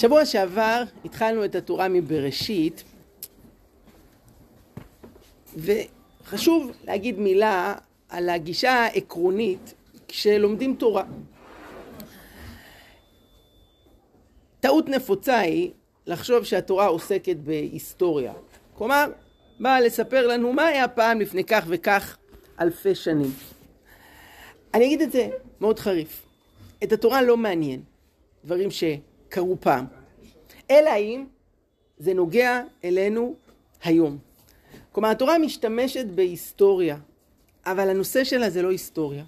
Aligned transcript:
שבוע 0.00 0.24
שעבר 0.24 0.82
התחלנו 1.04 1.44
את 1.44 1.54
התורה 1.54 1.88
מבראשית 1.88 2.84
וחשוב 5.56 6.72
להגיד 6.84 7.18
מילה 7.18 7.74
על 8.08 8.28
הגישה 8.28 8.72
העקרונית 8.72 9.74
כשלומדים 10.08 10.74
תורה. 10.74 11.04
טעות 14.60 14.88
נפוצה 14.88 15.38
היא 15.38 15.70
לחשוב 16.06 16.44
שהתורה 16.44 16.86
עוסקת 16.86 17.36
בהיסטוריה. 17.36 18.32
כלומר, 18.74 19.06
באה 19.60 19.80
לספר 19.80 20.26
לנו 20.26 20.52
מה 20.52 20.66
היה 20.66 20.88
פעם 20.88 21.20
לפני 21.20 21.44
כך 21.44 21.64
וכך 21.68 22.16
אלפי 22.60 22.94
שנים. 22.94 23.30
אני 24.74 24.86
אגיד 24.86 25.00
את 25.00 25.12
זה 25.12 25.28
מאוד 25.60 25.78
חריף. 25.78 26.22
את 26.82 26.92
התורה 26.92 27.22
לא 27.22 27.36
מעניין 27.36 27.82
דברים 28.44 28.70
שקרו 29.30 29.56
פעם, 29.60 29.84
אלא 30.70 30.90
אם 30.98 31.24
זה 31.98 32.14
נוגע 32.14 32.62
אלינו 32.84 33.34
היום. 33.82 34.18
כלומר, 34.92 35.08
התורה 35.08 35.38
משתמשת 35.38 36.06
בהיסטוריה, 36.06 36.96
אבל 37.66 37.90
הנושא 37.90 38.24
שלה 38.24 38.50
זה 38.50 38.62
לא 38.62 38.70
היסטוריה. 38.70 39.24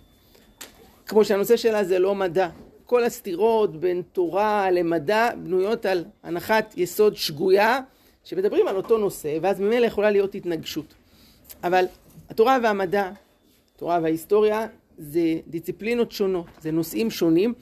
כמו 1.07 1.25
שהנושא 1.25 1.57
שלה 1.57 1.85
זה 1.85 1.99
לא 1.99 2.15
מדע. 2.15 2.49
כל 2.87 3.05
הסתירות 3.05 3.81
בין 3.81 4.03
תורה 4.13 4.71
למדע 4.71 5.31
בנויות 5.37 5.87
על 5.87 6.05
הנחת 6.23 6.75
יסוד 6.77 7.17
שגויה 7.17 7.81
שמדברים 8.25 8.69
על 8.69 8.77
אותו 8.77 8.99
נושא 8.99 9.39
ואז 9.43 9.61
ממילא 9.61 9.87
יכולה 9.87 10.11
להיות 10.11 10.35
התנגשות. 10.35 10.95
אבל 11.65 11.85
התורה 12.29 12.59
והמדע, 12.63 13.11
התורה 13.75 13.99
וההיסטוריה 14.03 14.67
זה 14.99 15.21
דיציפלינות 15.47 16.13
שונות, 16.13 16.47
זה 16.61 16.71
נושאים 16.71 17.11
שונים. 17.11 17.55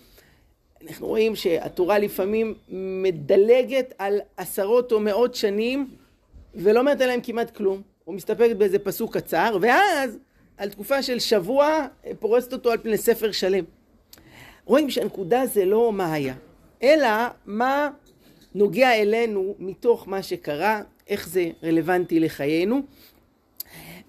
אנחנו 0.88 1.06
רואים 1.06 1.36
שהתורה 1.36 1.98
לפעמים 1.98 2.54
מדלגת 3.02 3.94
על 3.98 4.20
עשרות 4.36 4.92
או 4.92 5.00
מאות 5.00 5.34
שנים 5.34 5.90
ולא 6.54 6.80
אומרת 6.80 7.00
עליהם 7.00 7.20
כמעט 7.20 7.56
כלום, 7.56 7.82
הוא 8.04 8.14
מסתפקת 8.14 8.56
באיזה 8.56 8.78
פסוק 8.78 9.16
קצר 9.16 9.58
ואז 9.60 10.18
על 10.56 10.70
תקופה 10.70 11.02
של 11.02 11.18
שבוע 11.18 11.86
פורסת 12.18 12.52
אותו 12.52 12.70
על 12.70 12.78
פני 12.78 12.98
ספר 12.98 13.32
שלם. 13.32 13.64
רואים 14.64 14.90
שהנקודה 14.90 15.46
זה 15.46 15.64
לא 15.64 15.92
מה 15.92 16.12
היה, 16.12 16.34
אלא 16.82 17.08
מה 17.46 17.90
נוגע 18.54 18.94
אלינו 18.94 19.54
מתוך 19.58 20.08
מה 20.08 20.22
שקרה, 20.22 20.82
איך 21.08 21.28
זה 21.28 21.50
רלוונטי 21.64 22.20
לחיינו. 22.20 22.80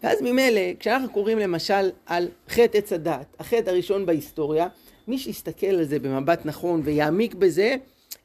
ואז 0.03 0.21
ממילא, 0.21 0.61
כשאנחנו 0.79 1.09
קוראים 1.09 1.39
למשל 1.39 1.91
על 2.05 2.27
חטא 2.49 2.77
עץ 2.77 2.93
הדת, 2.93 3.35
החטא 3.39 3.69
הראשון 3.69 4.05
בהיסטוריה, 4.05 4.67
מי 5.07 5.17
שיסתכל 5.17 5.67
על 5.67 5.83
זה 5.83 5.99
במבט 5.99 6.45
נכון 6.45 6.81
ויעמיק 6.83 7.33
בזה, 7.33 7.75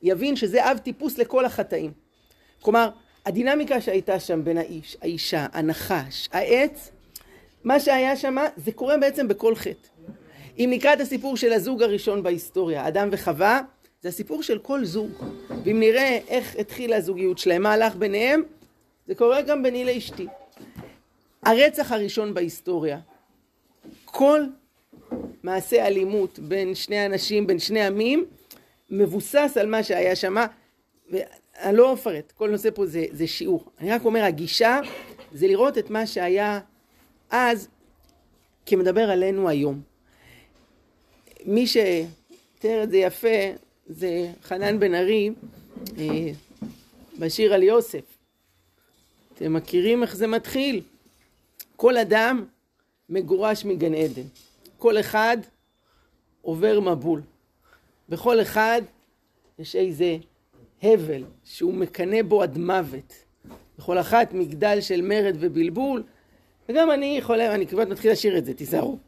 יבין 0.02 0.36
שזה 0.36 0.70
אב 0.70 0.78
טיפוס 0.78 1.18
לכל 1.18 1.44
החטאים. 1.44 1.92
כלומר, 2.60 2.90
הדינמיקה 3.26 3.80
שהייתה 3.80 4.20
שם 4.20 4.44
בין 4.44 4.58
האיש, 4.58 4.96
האישה, 5.02 5.46
הנחש, 5.52 6.28
העץ, 6.32 6.90
מה 7.64 7.80
שהיה 7.80 8.16
שם 8.16 8.36
זה 8.56 8.72
קורה 8.72 8.96
בעצם 8.96 9.28
בכל 9.28 9.54
חטא. 9.54 9.88
אם 10.58 10.68
נקרא 10.72 10.92
את 10.92 11.00
הסיפור 11.00 11.36
של 11.36 11.52
הזוג 11.52 11.82
הראשון 11.82 12.22
בהיסטוריה, 12.22 12.88
אדם 12.88 13.08
וחווה, 13.12 13.60
זה 14.02 14.08
הסיפור 14.08 14.42
של 14.42 14.58
כל 14.58 14.84
זוג. 14.84 15.10
ואם 15.64 15.80
נראה 15.80 16.18
איך 16.28 16.56
התחילה 16.58 16.96
הזוגיות 16.96 17.38
שלהם, 17.38 17.62
מה 17.62 17.72
הלך 17.72 17.96
ביניהם, 17.96 18.42
זה 19.06 19.14
קורה 19.14 19.42
גם 19.42 19.62
ביני 19.62 19.84
לאשתי. 19.84 20.26
הרצח 21.42 21.92
הראשון 21.92 22.34
בהיסטוריה, 22.34 22.98
כל 24.04 24.40
מעשה 25.42 25.86
אלימות 25.86 26.38
בין 26.38 26.74
שני 26.74 27.06
אנשים, 27.06 27.46
בין 27.46 27.58
שני 27.58 27.86
עמים, 27.86 28.24
מבוסס 28.90 29.56
על 29.60 29.66
מה 29.66 29.82
שהיה 29.82 30.16
שם, 30.16 30.36
ואני 31.10 31.76
לא 31.76 31.94
אפרט, 31.94 32.32
כל 32.32 32.50
נושא 32.50 32.68
פה 32.74 32.86
זה, 32.86 33.04
זה 33.10 33.26
שיעור. 33.26 33.64
אני 33.80 33.90
רק 33.90 34.04
אומר, 34.04 34.24
הגישה 34.24 34.80
זה 35.32 35.46
לראות 35.46 35.78
את 35.78 35.90
מה 35.90 36.06
שהיה 36.06 36.60
אז 37.30 37.68
כמדבר 38.66 39.10
עלינו 39.10 39.48
היום. 39.48 39.80
מי 41.44 41.66
שתיאר 41.66 42.82
את 42.82 42.90
זה 42.90 42.96
יפה 42.96 43.38
זה 43.86 44.32
חנן 44.42 44.80
בן 44.80 44.94
ארי 44.94 45.30
אה, 45.98 46.04
בשיר 47.18 47.54
על 47.54 47.62
יוסף. 47.62 48.04
אתם 49.34 49.52
מכירים 49.52 50.02
איך 50.02 50.16
זה 50.16 50.26
מתחיל? 50.26 50.80
כל 51.76 51.96
אדם 51.96 52.44
מגורש 53.08 53.64
מגן 53.64 53.94
עדן. 53.94 54.22
כל 54.86 55.00
אחד 55.00 55.36
עובר 56.42 56.80
מבול. 56.80 57.22
בכל 58.08 58.42
אחד 58.42 58.82
יש 59.58 59.76
איזה 59.76 60.16
הבל 60.82 61.24
שהוא 61.44 61.74
מקנא 61.74 62.22
בו 62.22 62.42
עד 62.42 62.58
מוות. 62.58 63.12
בכל 63.78 63.98
אחת 63.98 64.32
מגדל 64.32 64.80
של 64.80 65.02
מרד 65.02 65.36
ובלבול. 65.40 66.02
וגם 66.68 66.90
אני 66.90 67.18
חולם, 67.22 67.50
אני 67.50 67.66
כמעט 67.66 67.88
מתחיל 67.88 68.12
לשיר 68.12 68.38
את 68.38 68.44
זה, 68.44 68.54
תיזהרו. 68.54 68.98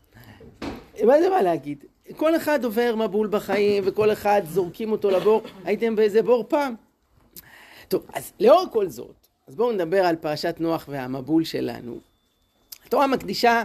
מה 1.04 1.20
זה 1.20 1.28
מה 1.30 1.42
להגיד? 1.42 1.84
כל 2.16 2.36
אחד 2.36 2.64
עובר 2.64 2.94
מבול 2.96 3.26
בחיים 3.26 3.82
וכל 3.86 4.12
אחד 4.12 4.42
זורקים 4.44 4.92
אותו 4.92 5.10
לבור, 5.10 5.42
הייתם 5.64 5.96
באיזה 5.96 6.22
בור 6.22 6.44
פעם? 6.48 6.74
טוב, 7.88 8.06
אז 8.12 8.32
לאור 8.40 8.64
כל 8.72 8.88
זאת, 8.88 9.28
אז 9.46 9.54
בואו 9.54 9.72
נדבר 9.72 10.04
על 10.04 10.16
פרשת 10.16 10.56
נוח 10.60 10.84
והמבול 10.88 11.44
שלנו. 11.44 11.98
התורה 12.86 13.06
מקדישה 13.06 13.62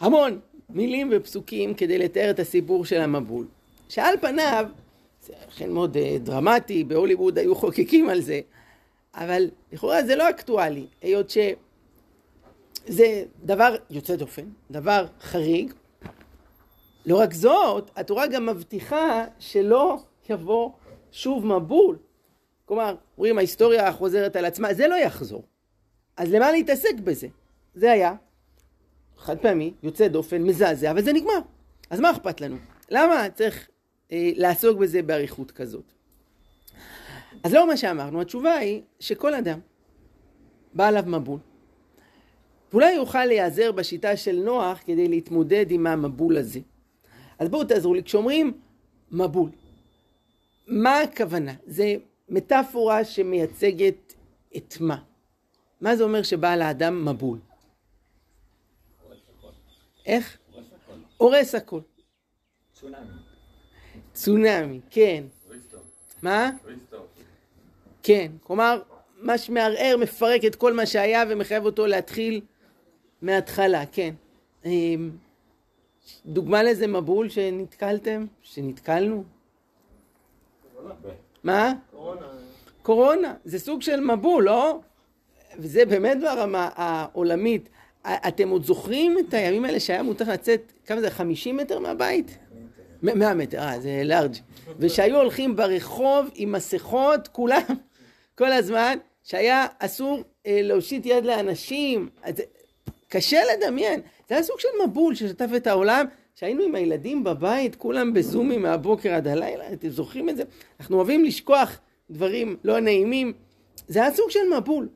המון 0.00 0.40
מילים 0.74 1.08
ופסוקים 1.12 1.74
כדי 1.74 1.98
לתאר 1.98 2.30
את 2.30 2.38
הסיפור 2.38 2.84
של 2.84 3.00
המבול. 3.00 3.46
שעל 3.88 4.14
פניו, 4.20 4.66
זה 5.22 5.32
אכן 5.48 5.70
מאוד 5.70 5.96
אה, 5.96 6.16
דרמטי, 6.18 6.84
בהוליווד 6.84 7.38
היו 7.38 7.54
חוקקים 7.54 8.08
על 8.08 8.20
זה, 8.20 8.40
אבל 9.14 9.50
לכאורה 9.72 10.04
זה 10.04 10.16
לא 10.16 10.30
אקטואלי, 10.30 10.86
היות 11.02 11.30
שזה 11.30 13.24
דבר 13.44 13.76
יוצא 13.90 14.16
דופן, 14.16 14.44
דבר 14.70 15.06
חריג, 15.20 15.72
לא 17.06 17.20
רק 17.20 17.32
זאת, 17.32 17.90
התורה 17.96 18.26
גם 18.26 18.46
מבטיחה 18.46 19.24
שלא 19.38 19.98
יבוא 20.30 20.70
שוב 21.12 21.46
מבול. 21.46 21.98
כלומר, 22.64 22.96
אומרים 23.18 23.38
ההיסטוריה 23.38 23.92
חוזרת 23.92 24.36
על 24.36 24.44
עצמה, 24.44 24.74
זה 24.74 24.88
לא 24.88 24.94
יחזור. 24.94 25.44
אז 26.16 26.32
למה 26.32 26.52
להתעסק 26.52 26.94
בזה? 27.04 27.26
זה 27.74 27.92
היה 27.92 28.14
חד 29.24 29.38
פעמי, 29.38 29.72
יוצא 29.82 30.08
דופן, 30.08 30.42
מזעזע, 30.42 30.92
וזה 30.96 31.12
נגמר. 31.12 31.38
אז 31.90 32.00
מה 32.00 32.10
אכפת 32.10 32.40
לנו? 32.40 32.56
למה 32.90 33.26
צריך 33.34 33.68
אה, 34.12 34.30
לעסוק 34.36 34.78
בזה 34.78 35.02
באריכות 35.02 35.50
כזאת? 35.50 35.92
אז 37.42 37.52
לא 37.52 37.68
מה 37.68 37.76
שאמרנו, 37.76 38.20
התשובה 38.20 38.54
היא 38.54 38.82
שכל 39.00 39.34
אדם 39.34 39.58
בא 40.74 40.86
עליו 40.88 41.04
מבול. 41.06 41.38
ואולי 42.72 42.92
יוכל 42.92 43.24
להיעזר 43.24 43.72
בשיטה 43.72 44.16
של 44.16 44.36
נוח 44.44 44.80
כדי 44.86 45.08
להתמודד 45.08 45.66
עם 45.70 45.86
המבול 45.86 46.36
הזה. 46.36 46.60
אז 47.38 47.48
בואו 47.48 47.64
תעזרו 47.64 47.94
לי, 47.94 48.02
כשאומרים 48.02 48.52
מבול, 49.12 49.50
מה 50.66 51.00
הכוונה? 51.00 51.52
זה 51.66 51.94
מטאפורה 52.28 53.04
שמייצגת 53.04 54.14
את 54.56 54.74
מה? 54.80 54.96
מה 55.80 55.96
זה 55.96 56.04
אומר 56.04 56.22
שבעל 56.22 56.62
האדם 56.62 57.08
מבול? 57.08 57.38
איך? 60.06 60.38
הורס 61.16 61.54
הכל. 61.54 61.80
צונאמי. 62.72 63.06
צונאמי, 64.12 64.80
כן. 64.90 65.24
מה? 66.22 66.50
כן, 68.02 68.32
כלומר, 68.42 68.82
מה 69.20 69.38
שמערער 69.38 69.96
מפרק 70.00 70.44
את 70.44 70.54
כל 70.54 70.72
מה 70.72 70.86
שהיה 70.86 71.24
ומחייב 71.28 71.64
אותו 71.64 71.86
להתחיל 71.86 72.40
מההתחלה, 73.22 73.86
כן. 73.92 74.14
אמ, 74.64 75.10
דוגמה 76.26 76.62
לאיזה 76.62 76.86
מבול 76.86 77.28
שנתקלתם? 77.28 78.26
שנתקלנו? 78.42 79.24
מה? 81.44 81.72
קורונה. 81.90 82.26
קורונה, 82.82 83.34
זה 83.44 83.58
סוג 83.58 83.82
של 83.82 84.00
מבול, 84.00 84.44
לא? 84.44 84.80
וזה 85.58 85.86
באמת 85.86 86.20
ברמה 86.20 86.70
העולמית. 86.74 87.68
אתם 88.06 88.48
עוד 88.48 88.64
זוכרים 88.64 89.18
את 89.18 89.34
הימים 89.34 89.64
האלה 89.64 89.80
שהיה 89.80 90.02
מותר 90.02 90.32
לצאת, 90.32 90.72
כמה 90.86 91.00
זה, 91.00 91.10
50 91.10 91.56
מטר 91.56 91.78
מהבית? 91.78 92.38
100 93.02 93.34
מטר, 93.34 93.58
אה, 93.58 93.80
זה 93.80 94.02
לארג'. 94.04 94.34
ושהיו 94.78 95.16
הולכים 95.16 95.56
ברחוב 95.56 96.26
עם 96.34 96.52
מסכות, 96.52 97.28
כולם, 97.28 97.62
כל 98.38 98.52
הזמן, 98.52 98.98
שהיה 99.24 99.66
אסור 99.78 100.22
אה, 100.46 100.60
להושיט 100.62 101.06
יד 101.06 101.24
לאנשים. 101.24 102.08
אז 102.22 102.34
קשה 103.08 103.40
לדמיין. 103.52 104.00
זה 104.28 104.34
היה 104.34 104.42
סוג 104.42 104.60
של 104.60 104.68
מבול 104.86 105.14
ששטף 105.14 105.48
את 105.56 105.66
העולם, 105.66 106.06
שהיינו 106.34 106.62
עם 106.62 106.74
הילדים 106.74 107.24
בבית, 107.24 107.74
כולם 107.74 108.12
בזומים 108.12 108.62
מהבוקר 108.62 109.14
עד 109.14 109.28
הלילה, 109.28 109.72
אתם 109.72 109.88
זוכרים 109.88 110.28
את 110.28 110.36
זה? 110.36 110.42
אנחנו 110.80 110.96
אוהבים 110.96 111.24
לשכוח 111.24 111.78
דברים 112.10 112.56
לא 112.64 112.80
נעימים. 112.80 113.32
זה 113.88 114.02
היה 114.02 114.14
סוג 114.14 114.30
של 114.30 114.40
מבול. 114.58 114.88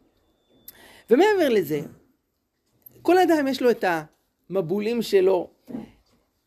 ומעבר 1.10 1.48
לזה, 1.48 1.80
כל 3.08 3.18
אדם 3.18 3.46
יש 3.46 3.62
לו 3.62 3.70
את 3.70 3.84
המבולים 4.50 5.02
שלו. 5.02 5.50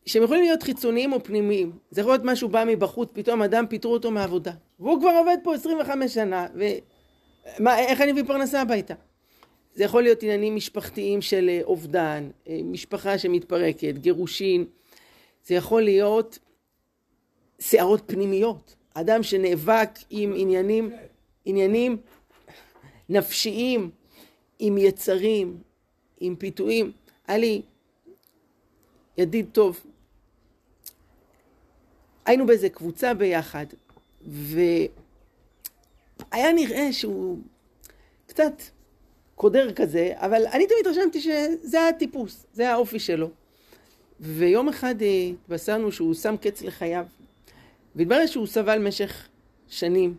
שהם 0.06 0.22
יכולים 0.22 0.42
להיות 0.42 0.62
חיצוניים 0.62 1.12
או 1.12 1.22
פנימיים. 1.24 1.72
זה 1.90 2.00
יכול 2.00 2.12
להיות 2.12 2.24
משהו 2.24 2.48
בא 2.48 2.64
מבחוץ, 2.66 3.10
פתאום 3.12 3.42
אדם 3.42 3.66
פיטרו 3.66 3.92
אותו 3.92 4.10
מעבודה. 4.10 4.52
והוא 4.80 5.00
כבר 5.00 5.10
עובד 5.18 5.36
פה 5.42 5.54
25 5.54 6.14
שנה, 6.14 6.46
ואיך 7.58 8.00
אני 8.00 8.12
מביא 8.12 8.24
פרנסה 8.24 8.62
הביתה? 8.62 8.94
זה 9.74 9.84
יכול 9.84 10.02
להיות 10.02 10.22
עניינים 10.22 10.56
משפחתיים 10.56 11.22
של 11.22 11.48
אה, 11.48 11.60
אובדן, 11.64 12.30
אה, 12.48 12.60
משפחה 12.64 13.18
שמתפרקת, 13.18 13.94
גירושין. 13.98 14.64
זה 15.46 15.54
יכול 15.54 15.82
להיות 15.82 16.38
סערות 17.60 18.02
פנימיות. 18.06 18.74
אדם 18.94 19.22
שנאבק 19.22 19.90
עם 20.10 20.32
עניינים, 20.36 20.90
עניינים 21.44 21.96
נפשיים, 23.08 23.90
עם 24.58 24.78
יצרים, 24.78 25.71
עם 26.22 26.36
פיתויים. 26.36 26.92
היה 27.26 27.38
לי 27.38 27.62
ידיד 29.18 29.46
טוב, 29.52 29.80
היינו 32.24 32.46
באיזה 32.46 32.68
קבוצה 32.68 33.14
ביחד, 33.14 33.66
והיה 34.26 34.82
נראה 36.54 36.92
שהוא 36.92 37.38
קצת 38.26 38.62
קודר 39.34 39.72
כזה, 39.72 40.12
אבל 40.16 40.46
אני 40.46 40.66
תמיד 40.66 40.78
התרשמתי 40.80 41.20
שזה 41.20 41.88
הטיפוס, 41.88 42.46
זה 42.52 42.70
האופי 42.70 42.98
שלו. 42.98 43.30
ויום 44.20 44.68
אחד 44.68 44.94
התבשרנו 45.42 45.92
שהוא 45.92 46.14
שם 46.14 46.36
קץ 46.36 46.62
לחייו, 46.62 47.06
והתברר 47.96 48.26
שהוא 48.26 48.46
סבל 48.46 48.78
במשך 48.78 49.28
שנים 49.68 50.16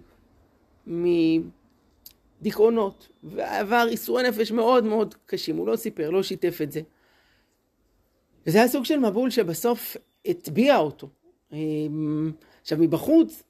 מדיכאונות, 2.44 3.10
ועבר 3.24 3.86
איסורי 3.90 4.24
נפש 4.24 4.52
מאוד 4.52 4.84
מאוד 4.84 5.16
קשים, 5.26 5.58
הוא 5.58 5.68
לא 5.68 5.76
סיפר, 5.76 6.10
לא 6.10 6.24
שיתף 6.24 6.60
את 6.64 6.72
זה. 6.72 6.82
וזה 8.48 8.58
היה 8.58 8.68
סוג 8.68 8.86
של 8.86 9.00
מבול 9.00 9.30
שבסוף 9.30 9.98
הטביע 10.26 10.78
אותו. 10.78 11.10
אמ, 11.54 12.32
עכשיו 12.62 12.78
מבחוץ 12.78 13.44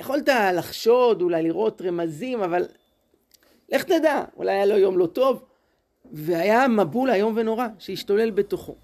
יכולת 0.00 0.28
לחשוד, 0.54 1.22
אולי 1.22 1.42
לראות 1.42 1.82
רמזים, 1.82 2.42
אבל 2.42 2.66
לך 3.68 3.82
תדע, 3.84 4.24
אולי 4.36 4.52
היה 4.52 4.66
לו 4.66 4.78
יום 4.78 4.98
לא 4.98 5.06
טוב, 5.06 5.42
והיה 6.12 6.68
מבול 6.68 7.10
איום 7.10 7.34
ונורא 7.36 7.66
שהשתולל 7.78 8.30
בתוכו. 8.30 8.74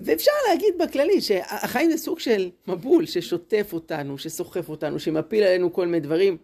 ואפשר 0.00 0.32
להגיד 0.48 0.74
בכללי 0.78 1.20
שהחיים 1.20 1.90
זה 1.90 1.96
סוג 1.98 2.18
של 2.18 2.50
מבול 2.66 3.06
ששוטף 3.06 3.70
אותנו, 3.72 4.18
שסוחף 4.18 4.68
אותנו, 4.68 4.98
שמפיל 4.98 5.44
עלינו 5.44 5.72
כל 5.72 5.86
מיני 5.86 6.00
דברים. 6.00 6.36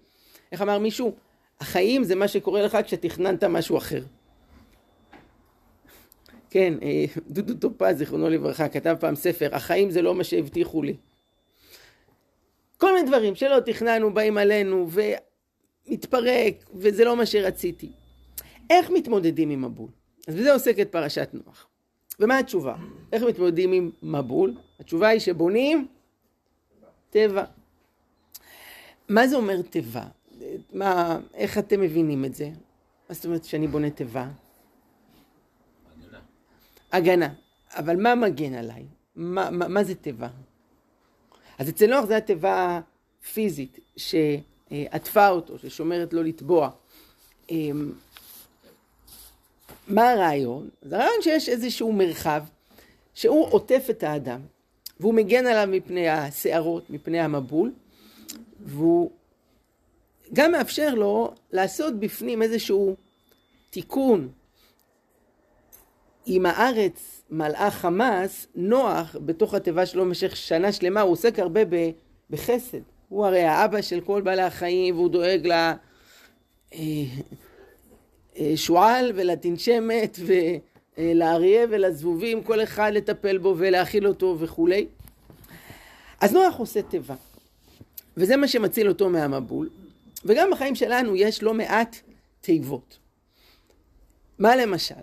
איך 0.52 0.62
אמר 0.62 0.78
מישהו? 0.78 1.14
החיים 1.60 2.04
זה 2.04 2.14
מה 2.14 2.28
שקורה 2.28 2.62
לך 2.62 2.78
כשתכננת 2.84 3.44
משהו 3.44 3.78
אחר. 3.78 4.02
כן, 6.50 6.74
אה, 6.82 7.04
דודו 7.28 7.54
טופז, 7.54 7.98
זיכרונו 7.98 8.30
לברכה, 8.30 8.68
כתב 8.68 8.96
פעם 9.00 9.14
ספר, 9.14 9.48
החיים 9.52 9.90
זה 9.90 10.02
לא 10.02 10.14
מה 10.14 10.24
שהבטיחו 10.24 10.82
לי. 10.82 10.96
כל 12.76 12.92
מיני 12.92 13.08
דברים 13.08 13.34
שלא 13.34 13.60
תכננו 13.60 14.14
באים 14.14 14.38
עלינו 14.38 14.88
ומתפרק 15.88 16.54
וזה 16.74 17.04
לא 17.04 17.16
מה 17.16 17.26
שרציתי. 17.26 17.92
איך 18.70 18.90
מתמודדים 18.90 19.50
עם 19.50 19.62
מבול? 19.62 19.88
אז 20.28 20.34
בזה 20.34 20.52
עוסקת 20.52 20.92
פרשת 20.92 21.28
נוח. 21.32 21.66
ומה 22.20 22.38
התשובה? 22.38 22.74
איך 23.12 23.22
מתמודדים 23.22 23.72
עם 23.72 23.90
מבול? 24.02 24.54
התשובה 24.80 25.08
היא 25.08 25.20
שבונים 25.20 25.86
טבע. 27.10 27.44
מה 29.08 29.26
זה 29.26 29.36
אומר 29.36 29.62
טבע? 29.62 30.04
מה, 30.72 31.18
איך 31.34 31.58
אתם 31.58 31.80
מבינים 31.80 32.24
את 32.24 32.34
זה? 32.34 32.50
מה 33.08 33.14
זאת 33.14 33.24
אומרת 33.24 33.44
שאני 33.44 33.66
בונה 33.66 33.90
תיבה? 33.90 34.28
הגנה. 36.92 37.34
אבל 37.70 37.96
מה 37.96 38.14
מגן 38.14 38.54
עליי? 38.54 38.84
מה, 39.16 39.50
מה, 39.50 39.68
מה 39.68 39.84
זה 39.84 39.94
תיבה? 39.94 40.28
אז 41.58 41.68
אצל 41.68 41.86
נוח 41.86 42.04
זה 42.04 42.16
התיבה 42.16 42.80
פיזית 43.32 43.78
שעטפה 43.96 45.28
אותו, 45.28 45.58
ששומרת 45.58 46.12
לו 46.12 46.22
לטבוע. 46.22 46.70
אמ, 47.50 47.92
מה 49.88 50.10
הרעיון? 50.10 50.68
אז 50.82 50.92
הרעיון 50.92 51.22
שיש 51.22 51.48
איזשהו 51.48 51.92
מרחב 51.92 52.42
שהוא 53.14 53.46
עוטף 53.50 53.86
את 53.90 54.02
האדם 54.02 54.40
והוא 55.00 55.14
מגן 55.14 55.46
עליו 55.46 55.68
מפני 55.76 56.08
הסערות, 56.08 56.90
מפני 56.90 57.20
המבול 57.20 57.72
והוא 58.60 59.10
גם 60.32 60.52
מאפשר 60.52 60.94
לו 60.94 61.34
לעשות 61.52 62.00
בפנים 62.00 62.42
איזשהו 62.42 62.96
תיקון 63.70 64.28
אם 66.26 66.46
הארץ 66.46 67.22
מלאה 67.30 67.70
חמאס, 67.70 68.46
נוח 68.54 69.16
בתוך 69.26 69.54
התיבה 69.54 69.86
שלו 69.86 70.04
במשך 70.04 70.36
שנה 70.36 70.72
שלמה, 70.72 71.00
הוא 71.00 71.12
עוסק 71.12 71.38
הרבה 71.38 71.60
בחסד. 72.30 72.78
הוא 73.08 73.26
הרי 73.26 73.42
האבא 73.42 73.82
של 73.82 74.00
כל 74.00 74.20
בעלי 74.20 74.42
החיים, 74.42 74.94
והוא 74.96 75.08
דואג 75.08 75.48
לשועל 78.36 79.04
אה, 79.04 79.10
אה, 79.10 79.14
ולתנשמת 79.14 80.18
ולאריה 80.98 81.66
ולזבובים, 81.70 82.42
כל 82.42 82.62
אחד 82.62 82.90
לטפל 82.94 83.38
בו 83.38 83.54
ולהאכיל 83.58 84.06
אותו 84.06 84.36
וכולי. 84.40 84.86
אז 86.20 86.32
נוח 86.32 86.56
עושה 86.56 86.82
תיבה, 86.82 87.14
וזה 88.16 88.36
מה 88.36 88.48
שמציל 88.48 88.88
אותו 88.88 89.08
מהמבול. 89.08 89.68
וגם 90.24 90.50
בחיים 90.50 90.74
שלנו 90.74 91.16
יש 91.16 91.42
לא 91.42 91.54
מעט 91.54 91.96
תיבות. 92.40 92.98
מה 94.38 94.56
למשל? 94.56 94.94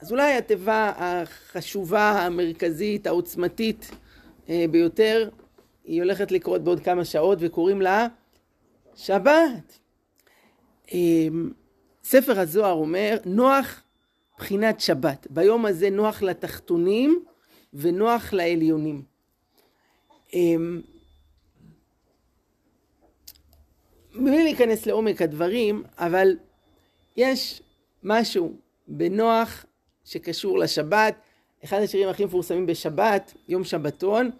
אז 0.00 0.12
אולי 0.12 0.32
התיבה 0.32 0.92
החשובה, 0.96 2.10
המרכזית, 2.10 3.06
העוצמתית 3.06 3.90
אה, 4.48 4.64
ביותר, 4.70 5.28
היא 5.84 6.02
הולכת 6.02 6.32
לקרות 6.32 6.64
בעוד 6.64 6.80
כמה 6.80 7.04
שעות 7.04 7.38
וקוראים 7.40 7.82
לה 7.82 8.06
שבת. 8.94 9.78
אה, 10.92 10.98
ספר 12.04 12.40
הזוהר 12.40 12.72
אומר, 12.72 13.18
נוח 13.24 13.82
בחינת 14.38 14.80
שבת. 14.80 15.26
ביום 15.30 15.66
הזה 15.66 15.90
נוח 15.90 16.22
לתחתונים 16.22 17.24
ונוח 17.74 18.32
לעליונים. 18.32 19.02
אה, 24.16 24.20
בלי 24.20 24.42
להיכנס 24.42 24.86
לעומק 24.86 25.22
הדברים, 25.22 25.82
אבל 25.98 26.36
יש 27.16 27.62
משהו 28.02 28.52
בנוח 28.88 29.66
שקשור 30.04 30.58
לשבת. 30.58 31.14
אחד 31.64 31.80
השירים 31.82 32.08
הכי 32.08 32.24
מפורסמים 32.24 32.66
בשבת, 32.66 33.34
יום 33.48 33.64
שבתון, 33.64 34.30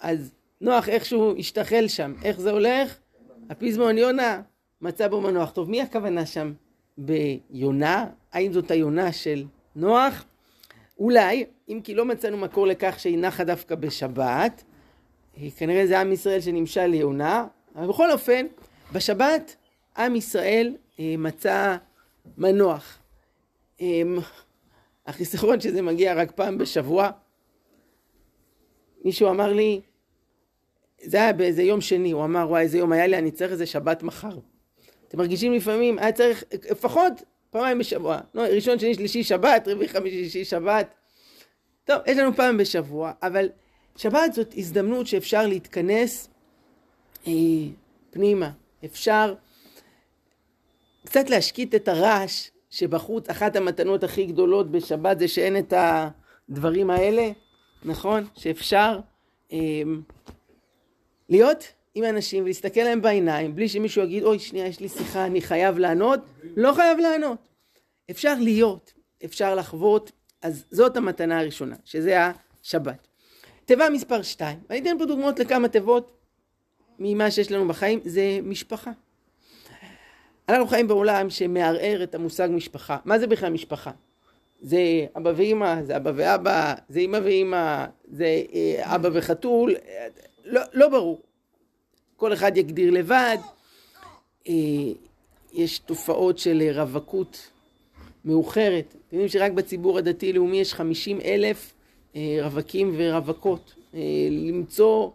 אז 0.00 0.32
נוח 0.60 0.88
איכשהו 0.88 1.36
השתחל 1.38 1.88
שם. 1.88 2.14
איך 2.24 2.40
זה 2.40 2.50
הולך? 2.50 2.98
הפזמון 3.50 3.98
יונה 3.98 4.40
מצא 4.80 5.08
בו 5.08 5.20
מנוח. 5.20 5.50
טוב, 5.50 5.70
מי 5.70 5.82
הכוונה 5.82 6.26
שם 6.26 6.52
ביונה? 6.98 8.06
האם 8.32 8.52
זאת 8.52 8.70
היונה 8.70 9.12
של 9.12 9.44
נוח? 9.76 10.24
אולי, 10.98 11.44
אם 11.68 11.80
כי 11.84 11.94
לא 11.94 12.04
מצאנו 12.04 12.36
מקור 12.36 12.66
לכך 12.66 12.94
שהיא 12.98 13.18
נחה 13.18 13.44
דווקא 13.44 13.74
בשבת, 13.74 14.64
כנראה 15.56 15.86
זה 15.86 16.00
עם 16.00 16.12
ישראל 16.12 16.40
שנמשל 16.40 16.86
ליונה, 16.86 17.46
אבל 17.76 17.86
בכל 17.86 18.10
אופן, 18.10 18.46
בשבת 18.92 19.56
עם 19.96 20.16
ישראל 20.16 20.76
אה, 21.00 21.14
מצא 21.18 21.76
מנוח. 22.38 22.98
אמ, 23.80 24.18
החיסרון 25.06 25.60
שזה 25.60 25.82
מגיע 25.82 26.14
רק 26.14 26.30
פעם 26.30 26.58
בשבוע. 26.58 27.10
מישהו 29.04 29.30
אמר 29.30 29.52
לי, 29.52 29.80
זה 31.02 31.16
היה 31.16 31.32
באיזה 31.32 31.62
יום 31.62 31.80
שני, 31.80 32.10
הוא 32.10 32.24
אמר, 32.24 32.46
וואי, 32.48 32.62
איזה 32.62 32.78
יום 32.78 32.92
היה 32.92 33.06
לי, 33.06 33.18
אני 33.18 33.30
צריך 33.30 33.52
איזה 33.52 33.66
שבת 33.66 34.02
מחר. 34.02 34.38
אתם 35.08 35.18
מרגישים 35.18 35.52
לפעמים, 35.52 35.98
היה 35.98 36.12
צריך 36.12 36.44
לפחות 36.70 37.12
פעמיים 37.50 37.78
בשבוע. 37.78 38.20
לא, 38.34 38.42
ראשון, 38.42 38.78
שני, 38.78 38.94
שלישי, 38.94 39.24
שבת, 39.24 39.68
רביעי, 39.68 39.88
חמישי, 39.88 40.24
שישי, 40.24 40.44
שבת. 40.44 40.94
טוב, 41.84 41.96
יש 42.06 42.18
לנו 42.18 42.36
פעם 42.36 42.56
בשבוע, 42.56 43.12
אבל 43.22 43.48
שבת 43.96 44.32
זאת 44.32 44.54
הזדמנות 44.56 45.06
שאפשר 45.06 45.46
להתכנס 45.46 46.28
אה, 47.26 47.32
פנימה. 48.10 48.50
אפשר 48.84 49.34
קצת 51.06 51.30
להשקיט 51.30 51.74
את 51.74 51.88
הרעש 51.88 52.50
שבחוץ 52.70 53.28
אחת 53.28 53.56
המתנות 53.56 54.04
הכי 54.04 54.26
גדולות 54.26 54.70
בשבת 54.70 55.18
זה 55.18 55.28
שאין 55.28 55.58
את 55.58 55.72
הדברים 55.76 56.90
האלה, 56.90 57.30
נכון? 57.84 58.26
שאפשר 58.34 58.98
אה, 59.52 59.58
להיות 61.28 61.64
עם 61.94 62.04
אנשים 62.04 62.44
ולהסתכל 62.44 62.80
להם 62.80 63.02
בעיניים 63.02 63.56
בלי 63.56 63.68
שמישהו 63.68 64.02
יגיד 64.02 64.24
אוי 64.24 64.38
שנייה 64.38 64.66
יש 64.66 64.80
לי 64.80 64.88
שיחה 64.88 65.26
אני 65.26 65.40
חייב 65.40 65.78
לענות, 65.78 66.20
לא 66.56 66.72
חייב 66.72 66.98
לענות. 66.98 67.48
אפשר 68.10 68.34
להיות, 68.40 68.92
אפשר 69.24 69.54
לחוות, 69.54 70.12
אז 70.42 70.64
זאת 70.70 70.96
המתנה 70.96 71.40
הראשונה, 71.40 71.76
שזה 71.84 72.18
השבת. 72.62 73.08
תיבה 73.64 73.90
מספר 73.90 74.22
2, 74.22 74.58
ואני 74.68 74.80
אתן 74.80 74.98
פה 74.98 75.06
דוגמאות 75.06 75.38
לכמה 75.38 75.68
תיבות 75.68 76.17
ממה 76.98 77.30
שיש 77.30 77.52
לנו 77.52 77.68
בחיים, 77.68 78.00
זה 78.04 78.38
משפחה. 78.42 78.90
אנחנו 80.48 80.66
חיים 80.66 80.88
בעולם 80.88 81.30
שמערער 81.30 82.02
את 82.02 82.14
המושג 82.14 82.48
משפחה. 82.52 82.96
מה 83.04 83.18
זה 83.18 83.26
בכלל 83.26 83.52
משפחה? 83.52 83.90
זה 84.60 85.06
אבא 85.16 85.32
ואימא, 85.36 85.82
זה 85.82 85.96
אבא 85.96 86.12
ואבא, 86.14 86.74
זה 86.88 87.00
אימא 87.00 87.18
ואימא, 87.24 87.84
זה 88.12 88.42
אה, 88.54 88.94
אבא 88.94 89.08
וחתול, 89.12 89.74
לא, 90.44 90.60
לא 90.74 90.88
ברור. 90.88 91.20
כל 92.16 92.32
אחד 92.32 92.56
יגדיר 92.56 92.90
לבד. 92.90 93.36
אה, 94.48 94.54
יש 95.52 95.78
תופעות 95.78 96.38
של 96.38 96.62
רווקות 96.74 97.50
מאוחרת. 98.24 98.86
אתם 98.90 99.16
יודעים 99.16 99.28
שרק 99.28 99.52
בציבור 99.52 99.98
הדתי-לאומי 99.98 100.60
יש 100.60 100.74
50 100.74 101.20
אלף 101.20 101.72
אה, 102.16 102.38
רווקים 102.42 102.94
ורווקות. 102.98 103.74
למצוא 104.30 105.10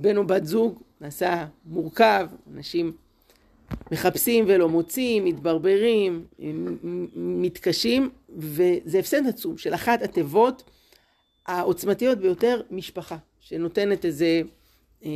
בן 0.00 0.16
או 0.16 0.26
בת 0.26 0.44
זוג 0.44 0.82
נעשה 1.00 1.46
מורכב, 1.64 2.28
אנשים 2.54 2.92
מחפשים 3.92 4.44
ולא 4.48 4.68
מוצאים, 4.68 5.24
מתברברים, 5.24 6.26
מתקשים, 7.16 8.10
וזה 8.36 8.98
הפסד 8.98 9.26
עצום 9.26 9.58
של 9.58 9.74
אחת 9.74 10.02
התיבות 10.02 10.62
העוצמתיות 11.46 12.18
ביותר, 12.18 12.60
משפחה, 12.70 13.16
שנותנת 13.40 14.04
איזה 14.04 14.42
אה, 15.04 15.10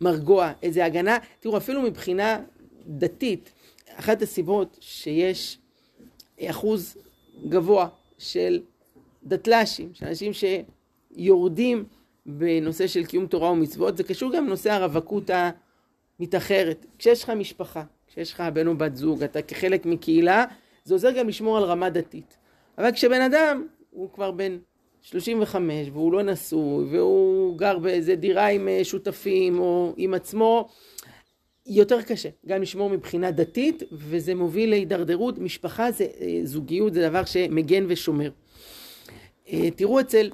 מרגוע, 0.00 0.52
איזה 0.62 0.84
הגנה. 0.84 1.18
תראו, 1.40 1.56
אפילו 1.56 1.82
מבחינה 1.82 2.40
דתית, 2.86 3.52
אחת 3.94 4.22
הסיבות 4.22 4.78
שיש 4.80 5.58
אחוז 6.42 6.96
גבוה 7.48 7.88
של 8.18 8.60
דתל"שים, 9.24 9.94
של 9.94 10.06
אנשים 10.06 10.32
שיורדים 11.14 11.84
בנושא 12.28 12.86
של 12.86 13.04
קיום 13.04 13.26
תורה 13.26 13.50
ומצוות, 13.50 13.96
זה 13.96 14.04
קשור 14.04 14.32
גם 14.32 14.46
לנושא 14.46 14.72
הרווקות 14.72 15.30
המתאחרת. 16.18 16.86
כשיש 16.98 17.24
לך 17.24 17.30
משפחה, 17.30 17.82
כשיש 18.06 18.32
לך 18.32 18.42
בן 18.52 18.66
או 18.66 18.76
בת 18.76 18.96
זוג, 18.96 19.22
אתה 19.22 19.42
כחלק 19.42 19.86
מקהילה, 19.86 20.44
זה 20.84 20.94
עוזר 20.94 21.10
גם 21.10 21.28
לשמור 21.28 21.56
על 21.58 21.64
רמה 21.64 21.90
דתית. 21.90 22.36
אבל 22.78 22.92
כשבן 22.92 23.20
אדם 23.20 23.66
הוא 23.90 24.12
כבר 24.12 24.30
בן 24.30 24.58
35 25.02 25.88
והוא 25.92 26.12
לא 26.12 26.22
נשוי 26.22 26.86
והוא 26.90 27.58
גר 27.58 27.78
באיזה 27.78 28.14
דירה 28.14 28.46
עם 28.46 28.68
אה, 28.68 28.84
שותפים 28.84 29.58
או 29.58 29.94
עם 29.96 30.14
עצמו, 30.14 30.68
יותר 31.66 32.02
קשה 32.02 32.28
גם 32.46 32.62
לשמור 32.62 32.90
מבחינה 32.90 33.30
דתית 33.30 33.82
וזה 33.92 34.34
מוביל 34.34 34.70
להידרדרות. 34.70 35.38
משפחה 35.38 35.92
זה 35.92 36.06
אה, 36.20 36.40
זוגיות, 36.44 36.94
זה 36.94 37.08
דבר 37.08 37.24
שמגן 37.24 37.84
ושומר. 37.88 38.30
אה, 39.52 39.70
תראו 39.70 40.00
אצל 40.00 40.30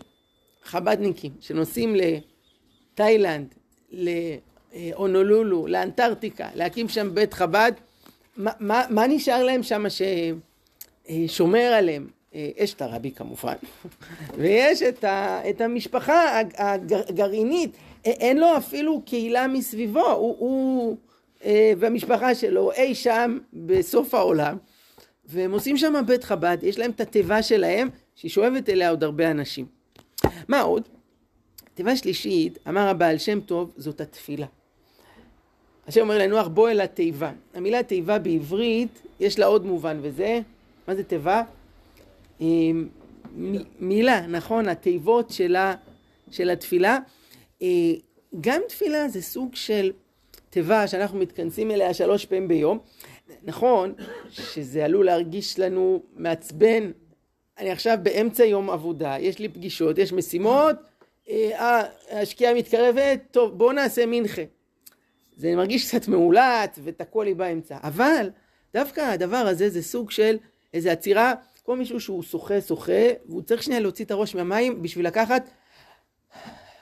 חב"דניקים 0.64 1.33
שנוסעים 1.40 1.97
לתאילנד, 1.97 3.54
לאונולולו, 3.92 5.66
לאנטארקטיקה, 5.66 6.49
להקים 6.54 6.88
שם 6.88 7.14
בית 7.14 7.35
חב"ד, 7.35 7.73
מה, 8.37 8.50
מה, 8.61 8.85
מה 8.90 9.06
נשאר 9.06 9.44
להם 9.44 9.62
שם 9.62 9.85
ששומר 11.09 11.73
עליהם? 11.78 12.09
יש 12.33 12.75
את 12.75 12.83
הרבי 12.83 13.11
כמובן, 13.11 13.54
ויש 14.38 14.83
את, 14.83 15.04
ה, 15.04 15.40
את 15.50 15.61
המשפחה 15.61 16.40
הגרעינית, 16.59 17.76
אין 18.04 18.38
לו 18.38 18.56
אפילו 18.56 19.02
קהילה 19.06 19.47
מסביבו, 19.47 20.06
הוא, 20.06 20.37
הוא 20.38 20.97
והמשפחה 21.78 22.35
שלו 22.35 22.73
אי 22.73 22.94
שם 22.94 23.38
בסוף 23.52 24.14
העולם, 24.14 24.56
והם 25.26 25.52
עושים 25.52 25.76
שם 25.76 25.94
בית 26.06 26.25
חב"ד, 26.25 26.59
יש 26.62 26.78
להם 26.78 26.90
את 26.90 27.00
התיבה 27.00 27.42
שלהם, 27.42 27.88
שהיא 28.14 28.30
שואבת 28.30 28.68
אליה 28.68 28.90
עוד 28.90 29.04
הרבה 29.04 29.30
אנשים. 29.30 29.66
מה 30.48 30.60
עוד? 30.60 30.82
תיבה 31.74 31.96
שלישית, 31.96 32.58
אמר 32.68 32.88
הבעל 32.88 33.18
שם 33.18 33.40
טוב, 33.40 33.72
זאת 33.76 34.00
התפילה. 34.00 34.46
השם 35.86 36.00
אומר 36.00 36.18
לנוח 36.18 36.46
בוא 36.46 36.70
אל 36.70 36.80
התיבה. 36.80 37.32
המילה 37.54 37.82
תיבה 37.82 38.18
בעברית 38.18 39.02
יש 39.20 39.38
לה 39.38 39.46
עוד 39.46 39.66
מובן 39.66 39.98
וזה, 40.02 40.40
מה 40.88 40.94
זה 40.94 41.04
תיבה? 41.04 41.42
אמ, 42.40 42.88
מילה, 43.80 44.26
נכון, 44.26 44.68
התיבות 44.68 45.30
שלה, 45.30 45.74
של 46.30 46.50
התפילה. 46.50 46.98
אה, 47.62 47.68
גם 48.40 48.60
תפילה 48.68 49.08
זה 49.08 49.22
סוג 49.22 49.54
של 49.54 49.92
תיבה 50.50 50.86
שאנחנו 50.86 51.18
מתכנסים 51.18 51.70
אליה 51.70 51.94
שלוש 51.94 52.24
פעמים 52.24 52.48
ביום. 52.48 52.78
נכון 53.42 53.94
שזה 54.30 54.84
עלול 54.84 55.06
להרגיש 55.06 55.58
לנו 55.58 56.02
מעצבן 56.16 56.90
אני 57.58 57.70
עכשיו 57.70 57.99
באמצע 58.02 58.44
יום 58.44 58.70
עבודה, 58.70 59.16
יש 59.20 59.38
לי 59.38 59.49
פגישות, 59.49 59.99
יש 59.99 60.12
משימות, 60.12 60.76
אה, 61.28 61.82
השקיעה 62.11 62.54
מתקרבת, 62.54 63.20
טוב 63.30 63.58
בואו 63.58 63.73
נעשה 63.73 64.06
מנחה. 64.06 64.42
זה 65.37 65.56
מרגיש 65.56 65.88
קצת 65.88 66.08
מאולץ 66.08 66.78
ותקוע 66.84 67.25
לי 67.25 67.34
באמצע, 67.34 67.78
אבל 67.82 68.30
דווקא 68.75 69.00
הדבר 69.00 69.37
הזה 69.37 69.70
זה 69.70 69.82
סוג 69.82 70.11
של 70.11 70.37
איזו 70.75 70.90
עצירה, 70.90 71.34
כמו 71.64 71.76
מישהו 71.76 72.00
שהוא 72.00 72.23
שוחה 72.23 72.61
שוחה, 72.61 72.92
והוא 73.26 73.42
צריך 73.42 73.62
שנייה 73.62 73.80
להוציא 73.80 74.04
את 74.04 74.11
הראש 74.11 74.34
מהמים 74.34 74.82
בשביל 74.82 75.06
לקחת 75.06 75.50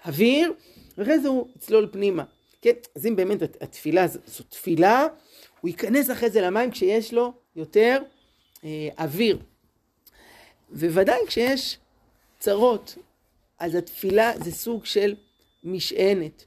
אוויר, 0.07 0.53
ואחרי 0.99 1.19
זה 1.19 1.29
הוא 1.29 1.49
יצלול 1.57 1.89
פנימה. 1.93 2.25
כן, 2.63 2.73
אז 2.97 3.07
אם 3.07 3.17
באמת 3.17 3.43
התפילה 3.43 4.07
זו 4.07 4.45
תפילה, 4.49 5.07
הוא 5.61 5.69
ייכנס 5.69 6.11
אחרי 6.11 6.31
זה 6.31 6.41
למים 6.41 6.71
כשיש 6.71 7.15
לו 7.15 7.33
יותר 7.57 8.03
אה, 8.65 8.89
אוויר. 8.99 9.39
וודאי 10.73 11.21
כשיש 11.27 11.79
צרות, 12.39 12.97
אז 13.59 13.75
התפילה 13.75 14.33
זה 14.39 14.53
סוג 14.53 14.85
של 14.85 15.15
משענת. 15.65 16.45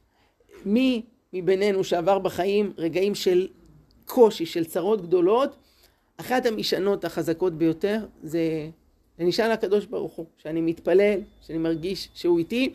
מי 0.65 1.03
מבינינו 1.34 1.84
שעבר 1.84 2.20
בחיים 2.20 2.74
רגעים 2.77 3.15
של 3.15 3.48
קושי, 4.05 4.46
של 4.46 4.65
צרות 4.65 5.01
גדולות, 5.01 5.55
אחת 6.17 6.46
המשענות 6.46 7.05
החזקות 7.05 7.53
ביותר 7.53 8.05
זה 8.24 8.70
לנשאל 9.20 9.53
לקדוש 9.53 9.86
ברוך 9.86 10.13
הוא, 10.13 10.25
שאני 10.38 10.62
מתפלל, 10.62 11.20
שאני 11.41 11.58
מרגיש 11.58 12.10
שהוא 12.13 12.39
איתי. 12.39 12.74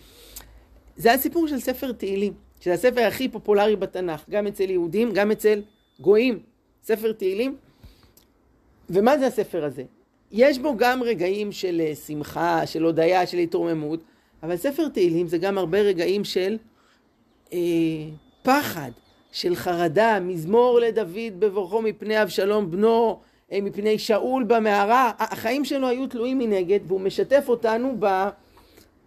זה 0.96 1.12
הסיפור 1.12 1.48
של 1.48 1.60
ספר 1.60 1.92
תהילים, 1.92 2.32
שזה 2.60 2.74
הספר 2.74 3.00
הכי 3.00 3.28
פופולרי 3.28 3.76
בתנ"ך, 3.76 4.24
גם 4.30 4.46
אצל 4.46 4.70
יהודים, 4.70 5.12
גם 5.12 5.30
אצל 5.30 5.62
גויים. 6.00 6.42
ספר 6.82 7.12
תהילים. 7.12 7.56
ומה 8.90 9.18
זה 9.18 9.26
הספר 9.26 9.64
הזה? 9.64 9.84
יש 10.32 10.58
בו 10.58 10.76
גם 10.76 11.02
רגעים 11.02 11.52
של 11.52 11.80
אה, 11.84 11.94
שמחה, 11.94 12.66
של 12.66 12.82
הודיה, 12.82 13.26
של 13.26 13.38
התרוממות, 13.38 14.00
אבל 14.42 14.56
ספר 14.56 14.88
תהילים 14.88 15.28
זה 15.28 15.38
גם 15.38 15.58
הרבה 15.58 15.80
רגעים 15.80 16.24
של 16.24 16.58
אה, 17.52 17.58
פחד, 18.42 18.90
של 19.32 19.54
חרדה, 19.54 20.20
מזמור 20.20 20.80
לדוד 20.80 21.40
בבורכו 21.40 21.82
מפני 21.82 22.22
אבשלום 22.22 22.70
בנו, 22.70 23.20
אה, 23.52 23.60
מפני 23.62 23.98
שאול 23.98 24.44
במערה, 24.44 25.12
החיים 25.18 25.64
שלו 25.64 25.88
היו 25.88 26.06
תלויים 26.06 26.38
מנגד, 26.38 26.80
והוא 26.86 27.00
משתף 27.00 27.44
אותנו 27.48 27.96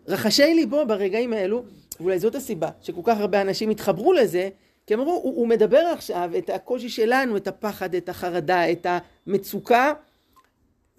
ברחשי 0.07 0.53
ליבו 0.53 0.85
ברגעים 0.85 1.33
האלו, 1.33 1.63
ואולי 1.99 2.19
זאת 2.19 2.35
הסיבה 2.35 2.69
שכל 2.81 3.01
כך 3.03 3.19
הרבה 3.19 3.41
אנשים 3.41 3.69
התחברו 3.69 4.13
לזה, 4.13 4.49
כי 4.87 4.93
אמרו, 4.93 5.11
הוא, 5.11 5.35
הוא 5.35 5.47
מדבר 5.47 5.77
עכשיו 5.93 6.31
את 6.37 6.49
הקושי 6.49 6.89
שלנו, 6.89 7.37
את 7.37 7.47
הפחד, 7.47 7.95
את 7.95 8.09
החרדה, 8.09 8.71
את 8.71 8.87
המצוקה, 9.27 9.93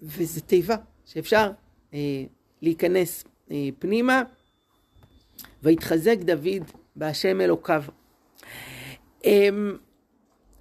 וזה 0.05 0.41
תיבה 0.41 0.75
שאפשר 1.05 1.51
אה, 1.93 2.23
להיכנס 2.61 3.23
אה, 3.51 3.69
פנימה. 3.79 4.23
ויתחזק 5.63 6.17
דוד 6.19 6.71
בהשם 6.95 7.41
אלוקיו. 7.41 7.83
אה, 9.25 9.49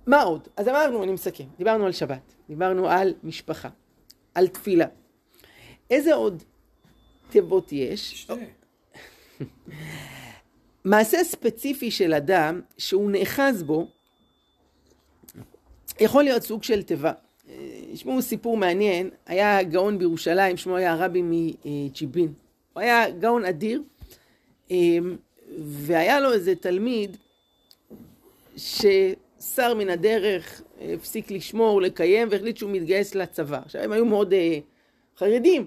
מה 0.07 0.23
עוד? 0.23 0.49
אז 0.57 0.69
אמרנו, 0.69 1.03
אני 1.03 1.13
מסכם, 1.13 1.45
דיברנו 1.59 1.87
על 1.87 1.93
שבת, 1.93 2.35
דיברנו 2.49 2.89
על 2.89 3.15
משפחה, 3.23 3.69
על 4.35 4.49
תפילה. 4.49 4.87
איזה 5.91 6.15
עוד 6.15 6.43
תיבות 7.31 7.73
יש? 7.73 8.29
מעשה 10.85 11.25
ספציפי 11.25 11.91
של 11.91 12.15
אדם 12.15 12.61
שהוא 12.79 13.11
נאחז 13.11 13.63
בו 13.63 13.89
יכול 16.01 16.25
להיות 16.25 16.43
סוג 16.43 16.63
של 16.63 16.83
תיבה. 16.83 17.13
תשמעו 17.95 18.23
סיפור 18.23 18.57
מעניין, 18.57 19.11
היה 19.27 19.63
גאון 19.63 19.99
בירושלים, 19.99 20.57
שמו 20.57 20.77
היה 20.77 20.93
הרבי 20.93 21.23
מצ'יבין. 21.25 22.33
הוא 22.73 22.81
היה 22.81 23.11
גאון 23.11 23.45
אדיר, 23.45 23.83
אמ, 24.71 25.17
והיה 25.59 26.21
לו 26.21 26.33
איזה 26.33 26.55
תלמיד 26.55 27.17
ששר 28.57 29.75
מן 29.75 29.91
הדרך, 29.91 30.63
הפסיק 30.81 31.31
לשמור, 31.31 31.83
לקיים, 31.83 32.29
והחליט 32.31 32.57
שהוא 32.57 32.71
מתגייס 32.71 33.15
לצבא. 33.15 33.61
עכשיו, 33.65 33.83
הם 33.83 33.93
היו 33.93 34.05
מאוד 34.05 34.33
אה, 34.33 34.59
חרדים, 35.19 35.67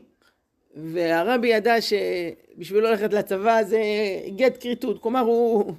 והרבי 0.76 1.48
ידע 1.48 1.76
שבשביל 1.82 2.84
לא 2.84 2.90
ללכת 2.90 3.14
לצבא 3.14 3.64
זה 3.64 3.82
גט 4.36 4.58
כריתות, 4.64 5.02
כלומר 5.02 5.20
הוא 5.20 5.74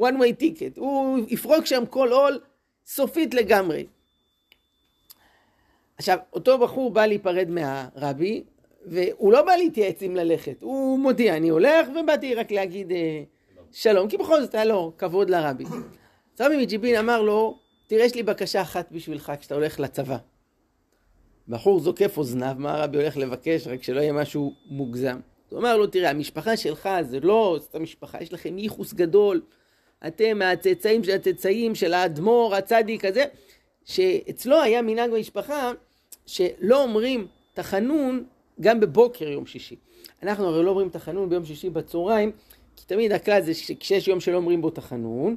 one 0.00 0.14
way 0.14 0.42
ticket, 0.42 0.80
הוא 0.80 1.18
יפרוק 1.28 1.66
שם 1.66 1.86
כל 1.90 2.08
עול 2.12 2.40
סופית 2.86 3.34
לגמרי. 3.34 3.84
עכשיו, 5.98 6.18
אותו 6.32 6.58
בחור 6.58 6.90
בא 6.90 7.06
להיפרד 7.06 7.50
מהרבי, 7.50 8.44
והוא 8.86 9.32
לא 9.32 9.42
בא 9.42 9.52
להתייעץ 9.52 10.02
אם 10.02 10.16
ללכת, 10.16 10.56
הוא 10.60 10.98
מודיע, 10.98 11.36
אני 11.36 11.48
הולך, 11.48 11.88
ובאתי 12.00 12.34
רק 12.34 12.50
להגיד 12.50 12.92
אה, 12.92 13.22
שלום, 13.72 14.08
כי 14.08 14.16
בכל 14.16 14.42
זאת 14.42 14.54
היה 14.54 14.64
לו 14.64 14.92
כבוד 14.98 15.30
לרבי. 15.30 15.64
אז 15.64 16.40
רבי 16.40 16.56
מג'יבין 16.62 16.96
אמר 16.96 17.22
לו, 17.22 17.58
תראה, 17.86 18.04
יש 18.04 18.14
לי 18.14 18.22
בקשה 18.22 18.62
אחת 18.62 18.92
בשבילך 18.92 19.32
כשאתה 19.40 19.54
הולך 19.54 19.80
לצבא. 19.80 20.16
בחור 21.48 21.80
זוקף 21.80 22.18
אוזניו, 22.18 22.54
מה 22.58 22.74
הרבי 22.74 22.98
הולך 22.98 23.16
לבקש, 23.16 23.66
רק 23.66 23.82
שלא 23.82 24.00
יהיה 24.00 24.12
משהו 24.12 24.54
מוגזם. 24.66 25.20
הוא 25.50 25.58
אמר 25.58 25.76
לו, 25.76 25.86
תראה, 25.86 26.10
המשפחה 26.10 26.56
שלך 26.56 26.88
זה 27.02 27.20
לא 27.20 27.58
סתם 27.62 27.82
משפחה, 27.82 28.18
יש 28.20 28.32
לכם 28.32 28.58
ייחוס 28.58 28.92
גדול. 28.92 29.42
אתם 30.06 30.38
מהצאצאים 30.38 31.04
של 31.04 31.10
הצאצאים 31.10 31.74
של 31.74 31.94
האדמו"ר, 31.94 32.54
הצדיק 32.54 33.04
הזה, 33.04 33.24
שאצלו 33.84 34.62
היה 34.62 34.82
מנהג 34.82 35.10
במשפחה 35.10 35.72
שלא 36.26 36.82
אומרים 36.82 37.26
תחנון 37.54 38.24
גם 38.60 38.80
בבוקר 38.80 39.28
יום 39.28 39.46
שישי. 39.46 39.76
אנחנו 40.22 40.46
הרי 40.46 40.64
לא 40.64 40.70
אומרים 40.70 40.88
תחנון 40.88 41.28
ביום 41.28 41.44
שישי 41.44 41.70
בצהריים, 41.70 42.32
כי 42.76 42.84
תמיד 42.86 43.12
הכלל 43.12 43.42
זה 43.42 43.54
שכשיש 43.54 44.08
יום 44.08 44.20
שלא 44.20 44.36
אומרים 44.36 44.62
בו 44.62 44.70
תחנון, 44.70 45.36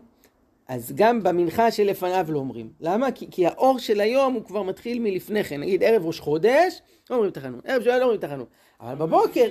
אז 0.68 0.92
גם 0.96 1.24
במנחה 1.24 1.72
שלפניו 1.72 2.26
לא 2.30 2.40
אומרים. 2.40 2.70
למה? 2.80 3.12
כי, 3.12 3.28
כי 3.32 3.46
האור 3.46 3.80
של 3.80 4.00
היום 4.02 4.34
הוא 4.34 4.44
כבר 4.46 4.64
מתחיל 4.64 5.00
מלפני 5.00 5.44
כן. 5.44 5.62
נגיד 5.62 5.84
ערב 5.84 6.06
ראש 6.06 6.20
חודש, 6.20 6.82
לא 7.10 7.16
אומרים 7.16 7.32
תחנון. 7.32 7.60
ערב 7.64 7.84
שעה 7.84 7.98
לא 7.98 8.04
אומרים 8.04 8.20
תחנון. 8.20 8.46
אבל 8.80 8.96
בבוקר, 8.96 9.46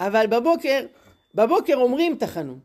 אבל 0.00 0.26
בבוקר, 0.26 0.86
בבוקר 1.34 1.74
אומרים 1.74 2.16
תחנון. 2.16 2.58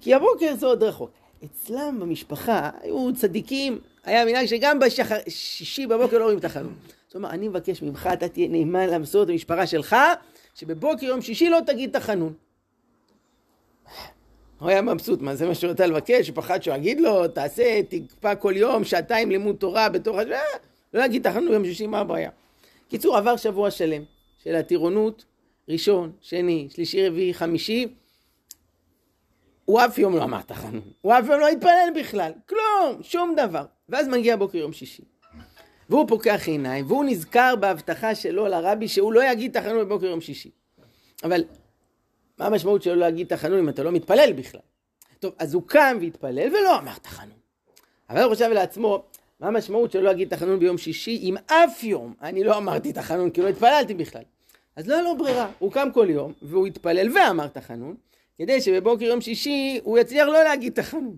כי 0.00 0.14
הבוקר 0.14 0.54
זה 0.54 0.66
עוד 0.66 0.82
רחוק. 0.82 1.10
אצלם 1.44 2.00
במשפחה 2.00 2.70
היו 2.80 3.14
צדיקים, 3.14 3.80
היה 4.04 4.24
מנהג 4.24 4.46
שגם 4.46 4.78
בשישי 4.78 5.86
בבוקר 5.86 6.18
לא 6.18 6.22
אומרים 6.22 6.40
תחנון. 6.40 6.74
זאת 7.06 7.14
אומרת, 7.14 7.32
אני 7.32 7.48
מבקש 7.48 7.82
ממך, 7.82 8.08
אתה 8.12 8.28
תהיה 8.28 8.48
נאמן 8.48 8.88
למסורת 8.88 9.28
המשפחה 9.28 9.66
שלך, 9.66 9.96
שבבוקר 10.54 11.06
יום 11.06 11.22
שישי 11.22 11.50
לא 11.50 11.58
תגיד 11.66 11.98
תחנון. 11.98 12.32
הוא 14.58 14.68
היה 14.68 14.82
מבסוט, 14.82 15.22
מה 15.22 15.34
זה 15.34 15.46
מה 15.46 15.54
שהוא 15.54 15.70
רצה 15.70 15.86
לבקש? 15.86 16.28
הוא 16.28 16.36
פחד 16.36 16.62
שהוא 16.62 16.76
יגיד 16.76 17.00
לו, 17.00 17.28
תעשה, 17.28 17.80
תקפא 17.88 18.34
כל 18.34 18.52
יום, 18.56 18.84
שעתיים 18.84 19.30
לימוד 19.30 19.56
תורה 19.56 19.88
בתוך 19.88 20.16
השעה, 20.16 20.42
לא 20.94 21.04
יגיד 21.04 21.22
תחנו 21.22 21.50
ביום 21.50 21.64
שישי, 21.64 21.86
מה 21.86 21.98
הבעיה? 21.98 22.30
קיצור, 22.88 23.16
עבר 23.16 23.36
שבוע 23.36 23.70
שלם 23.70 24.02
של 24.44 24.54
הטירונות, 24.54 25.24
ראשון, 25.68 26.12
שני, 26.20 26.68
שלישי, 26.70 27.08
רביעי, 27.08 27.34
חמישי, 27.34 27.88
הוא 29.64 29.80
אף 29.80 29.98
יום 29.98 30.16
לא 30.16 30.24
אמר 30.24 30.40
תחנון, 30.40 30.80
הוא 31.00 31.12
אף 31.12 31.24
יום 31.28 31.40
לא 31.40 31.48
התפלל 31.48 31.88
בכלל, 31.94 32.32
כלום, 32.48 33.02
שום 33.02 33.34
דבר. 33.36 33.64
ואז 33.88 34.08
מגיע 34.08 34.36
בוקר 34.36 34.58
יום 34.58 34.72
שישי. 34.72 35.02
והוא 35.88 36.08
פוקח 36.08 36.42
עיניים, 36.46 36.86
והוא 36.86 37.04
נזכר 37.04 37.54
בהבטחה 37.60 38.14
שלו 38.14 38.46
לרבי 38.46 38.88
שהוא 38.88 39.12
לא 39.12 39.30
יגיד 39.32 39.60
תחנון 39.60 39.78
בבוקר 39.78 40.06
יום 40.06 40.20
שישי. 40.20 40.50
אבל 41.24 41.44
מה 42.38 42.46
המשמעות 42.46 42.82
שלא 42.82 42.96
להגיד 42.96 43.26
תחנון 43.26 43.58
אם 43.58 43.68
אתה 43.68 43.82
לא 43.82 43.92
מתפלל 43.92 44.32
בכלל? 44.32 44.60
טוב, 45.18 45.34
אז 45.38 45.54
הוא 45.54 45.62
קם 45.66 45.98
והתפלל 46.00 46.48
ולא 46.48 46.78
אמר 46.78 46.98
תחנון. 47.02 47.38
אבל 48.10 48.22
הוא 48.22 48.34
חושב 48.34 48.48
לעצמו, 48.50 49.04
מה 49.40 49.46
המשמעות 49.48 49.92
שלא 49.92 50.02
להגיד 50.02 50.28
תחנון 50.28 50.58
ביום 50.58 50.78
שישי 50.78 51.18
אם 51.22 51.36
אף 51.46 51.84
יום 51.84 52.14
אני 52.22 52.44
לא 52.44 52.58
אמרתי 52.58 52.92
תחנון 52.92 53.30
כי 53.30 53.40
לא 53.40 53.48
התפללתי 53.48 53.94
בכלל? 53.94 54.22
אז 54.76 54.88
לא 54.88 54.94
היה 54.94 55.02
לו 55.02 55.18
ברירה, 55.18 55.50
הוא 55.58 55.72
קם 55.72 55.88
כל 55.94 56.06
יום 56.10 56.32
והוא 56.42 56.66
התפלל 56.66 57.12
ואמר 57.16 57.46
תחנון, 57.46 57.96
כדי 58.38 58.60
שבבוקר 58.60 59.04
יום 59.04 59.20
שישי 59.20 59.80
הוא 59.82 59.98
יצליח 59.98 60.26
לא 60.26 60.44
להגיד 60.44 60.72
תחנון. 60.72 61.16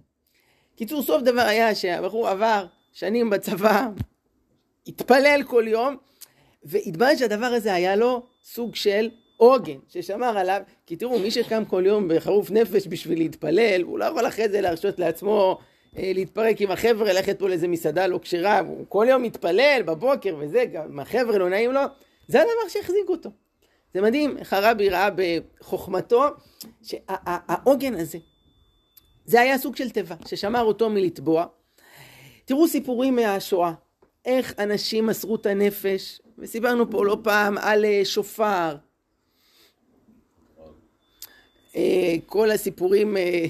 קיצור, 0.77 1.03
סוף 1.03 1.23
דבר 1.23 1.41
היה 1.41 1.75
שהבחור 1.75 2.29
עבר 2.29 2.67
שנים 2.93 3.31
בצבא, 3.31 3.87
התפלל 4.87 5.43
כל 5.47 5.65
יום, 5.69 5.97
והתברר 6.65 7.17
שהדבר 7.17 7.47
הזה 7.47 7.75
היה 7.75 7.97
לו 7.97 8.23
סוג 8.45 8.75
של 8.75 9.11
עוגן 9.37 9.79
ששמר 9.89 10.39
עליו, 10.39 10.61
כי 10.87 10.97
תראו, 10.97 11.19
מי 11.19 11.31
שקם 11.31 11.65
כל 11.65 11.83
יום 11.87 12.09
בחרוף 12.09 12.51
נפש 12.51 12.87
בשביל 12.89 13.19
להתפלל, 13.19 13.83
הוא 13.83 13.99
לא 13.99 14.05
יכול 14.05 14.29
אחרי 14.29 14.49
זה 14.49 14.61
להרשות 14.61 14.99
לעצמו 14.99 15.59
אה, 15.99 16.13
להתפרק 16.15 16.61
עם 16.61 16.71
החבר'ה, 16.71 17.13
ללכת 17.13 17.39
פה 17.39 17.49
לאיזה 17.49 17.69
מסעדה 17.69 18.07
לא 18.07 18.19
כשרה, 18.23 18.59
הוא 18.59 18.85
כל 18.89 19.07
יום 19.09 19.23
מתפלל 19.23 19.83
בבוקר 19.87 20.37
וזה, 20.39 20.65
גם 20.65 21.01
החבר'ה 21.01 21.39
לא 21.39 21.49
נעים 21.49 21.73
לו, 21.73 21.81
זה 22.29 22.41
הדבר 22.41 22.69
שהחזיק 22.69 23.09
אותו. 23.09 23.31
זה 23.95 24.01
מדהים 24.01 24.39
איך 24.39 24.53
הרבי 24.53 24.89
ראה 24.89 25.09
בחוכמתו 25.17 26.25
שהעוגן 26.83 27.95
הזה, 27.95 28.19
זה 29.27 29.41
היה 29.41 29.59
סוג 29.59 29.77
של 29.77 29.91
תיבה 29.91 30.15
ששמר 30.27 30.63
אותו 30.63 30.91
מלטבוע. 30.91 31.47
תראו 32.45 32.69
סיפורים 32.69 33.17
מהשואה, 33.17 33.73
איך 34.25 34.55
אנשים 34.59 35.07
מסרו 35.07 35.37
את 35.37 35.47
הנפש, 35.47 36.21
וסיפרנו 36.39 36.91
פה 36.91 37.05
לא 37.05 37.19
פעם 37.23 37.59
על 37.59 37.85
אה, 37.85 38.01
שופר, 38.05 38.77
אה, 41.77 42.15
כל 42.27 42.51
הסיפורים, 42.51 43.17
אה, 43.17 43.45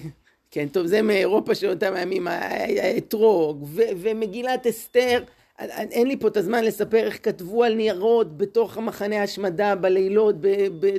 כן, 0.50 0.68
טוב, 0.68 0.86
זה 0.86 1.02
מאירופה 1.02 1.54
של 1.54 1.70
אותם 1.70 1.94
הימים, 1.94 2.26
האתרוג 2.28 3.68
ומגילת 3.74 4.66
אסתר. 4.66 5.24
אין 5.58 6.06
לי 6.06 6.16
פה 6.16 6.28
את 6.28 6.36
הזמן 6.36 6.64
לספר 6.64 7.06
איך 7.06 7.18
כתבו 7.22 7.64
על 7.64 7.74
ניירות 7.74 8.36
בתוך 8.36 8.76
המחנה 8.76 9.20
ההשמדה 9.20 9.74
בלילות, 9.74 10.34
ב, 10.40 10.48
ב, 10.80 10.96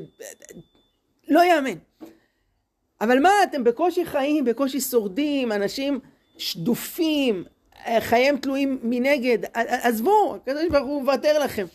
לא 1.27 1.43
יאמן. 1.43 1.77
אבל 3.01 3.19
מה, 3.19 3.29
אתם 3.43 3.63
בקושי 3.63 4.05
חיים, 4.05 4.45
בקושי 4.45 4.81
שורדים, 4.81 5.51
אנשים 5.51 5.99
שדופים, 6.37 7.43
חייהם 7.99 8.37
תלויים 8.37 8.79
מנגד, 8.83 9.37
עזבו, 9.53 10.35
הקדוש 10.35 10.65
ברוך 10.71 10.87
הוא 10.87 11.01
מוותר 11.01 11.39
לכם. 11.39 11.65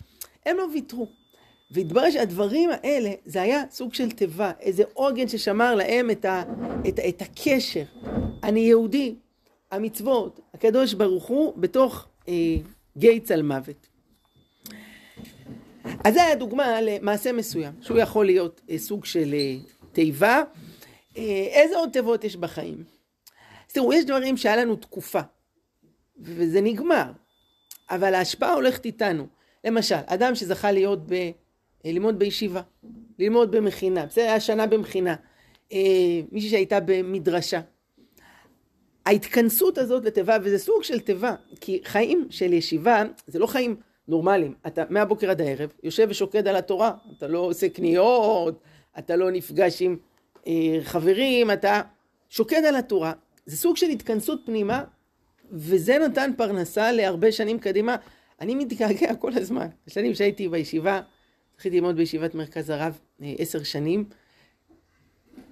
הם 0.46 0.56
לא 0.56 0.66
ויתרו. 0.72 1.06
והתברר 1.70 2.10
שהדברים 2.10 2.70
האלה, 2.70 3.10
זה 3.24 3.42
היה 3.42 3.62
סוג 3.70 3.94
של 3.94 4.10
תיבה, 4.10 4.52
איזה 4.60 4.82
עוגן 4.92 5.28
ששמר 5.28 5.74
להם 5.74 6.10
את, 6.10 6.24
ה, 6.24 6.42
את, 6.88 6.98
את 7.08 7.22
הקשר. 7.22 7.84
אני 8.42 8.60
יהודי, 8.60 9.14
המצוות, 9.70 10.40
הקדוש 10.54 10.94
ברוך 10.94 11.24
הוא, 11.24 11.52
בתוך 11.56 12.06
אה, 12.28 12.34
גיא 12.96 13.20
צל 13.20 13.42
מוות. 13.42 13.86
אז 16.04 16.14
זה 16.14 16.22
היה 16.22 16.34
דוגמה 16.34 16.80
למעשה 16.80 17.32
מסוים, 17.32 17.72
שהוא 17.80 17.98
יכול 17.98 18.26
להיות 18.26 18.60
אה, 18.70 18.78
סוג 18.78 19.04
של 19.04 19.34
אה, 19.34 19.56
תיבה. 19.92 20.42
אה, 21.16 21.46
איזה 21.50 21.76
עוד 21.76 21.90
תיבות 21.92 22.24
יש 22.24 22.36
בחיים? 22.36 22.84
אז 23.68 23.72
תראו, 23.72 23.92
יש 23.92 24.04
דברים 24.04 24.36
שהיה 24.36 24.56
לנו 24.56 24.76
תקופה, 24.76 25.20
וזה 26.20 26.60
נגמר, 26.60 27.12
אבל 27.90 28.14
ההשפעה 28.14 28.54
הולכת 28.54 28.84
איתנו. 28.84 29.26
למשל, 29.64 29.96
אדם 30.06 30.34
שזכה 30.34 30.72
להיות 30.72 31.06
ב... 31.06 31.12
אה, 31.12 31.30
ללמוד 31.92 32.18
בישיבה, 32.18 32.60
ללמוד 33.18 33.50
במכינה, 33.50 34.06
בסדר, 34.06 34.24
היה 34.24 34.40
שנה 34.40 34.66
במכינה, 34.66 35.14
אה, 35.72 36.20
מישהי 36.32 36.50
שהייתה 36.50 36.78
במדרשה. 36.80 37.60
ההתכנסות 39.06 39.78
הזאת 39.78 40.04
לתיבה, 40.04 40.36
וזה 40.42 40.58
סוג 40.58 40.82
של 40.82 41.00
תיבה, 41.00 41.34
כי 41.60 41.80
חיים 41.84 42.26
של 42.30 42.52
ישיבה 42.52 43.02
זה 43.26 43.38
לא 43.38 43.46
חיים 43.46 43.76
נורמליים. 44.08 44.54
אתה 44.66 44.84
מהבוקר 44.90 45.30
עד 45.30 45.40
הערב 45.40 45.72
יושב 45.82 46.06
ושוקד 46.10 46.48
על 46.48 46.56
התורה, 46.56 46.92
אתה 47.16 47.26
לא 47.26 47.38
עושה 47.38 47.68
קניות, 47.68 48.60
אתה 48.98 49.16
לא 49.16 49.30
נפגש 49.30 49.82
עם 49.82 49.96
חברים, 50.82 51.50
אתה 51.50 51.80
שוקד 52.30 52.64
על 52.68 52.76
התורה. 52.76 53.12
זה 53.46 53.56
סוג 53.56 53.76
של 53.76 53.86
התכנסות 53.86 54.40
פנימה, 54.46 54.84
וזה 55.52 55.98
נתן 55.98 56.30
פרנסה 56.36 56.92
להרבה 56.92 57.32
שנים 57.32 57.58
קדימה. 57.58 57.96
אני 58.40 58.54
מתגעגע 58.54 59.14
כל 59.14 59.32
הזמן. 59.34 59.66
בשנים 59.86 60.14
שהייתי 60.14 60.48
בישיבה, 60.48 61.00
התחלתי 61.54 61.76
ללמוד 61.76 61.96
בישיבת 61.96 62.34
מרכז 62.34 62.70
הרב 62.70 62.98
אה, 63.22 63.34
עשר 63.38 63.62
שנים. 63.62 64.04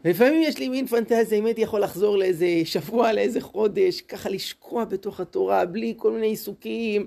ולפעמים 0.05 0.43
יש 0.43 0.59
לי 0.59 0.69
מין 0.69 0.87
פנטזיה, 0.87 1.39
אם 1.39 1.47
הייתי 1.47 1.61
יכול 1.61 1.81
לחזור 1.81 2.19
לאיזה 2.19 2.47
שבוע, 2.65 3.13
לאיזה 3.13 3.41
חודש, 3.41 4.01
ככה 4.01 4.29
לשקוע 4.29 4.85
בתוך 4.85 5.21
התורה, 5.21 5.65
בלי 5.67 5.95
כל 5.97 6.13
מיני 6.13 6.27
עיסוקים. 6.27 7.07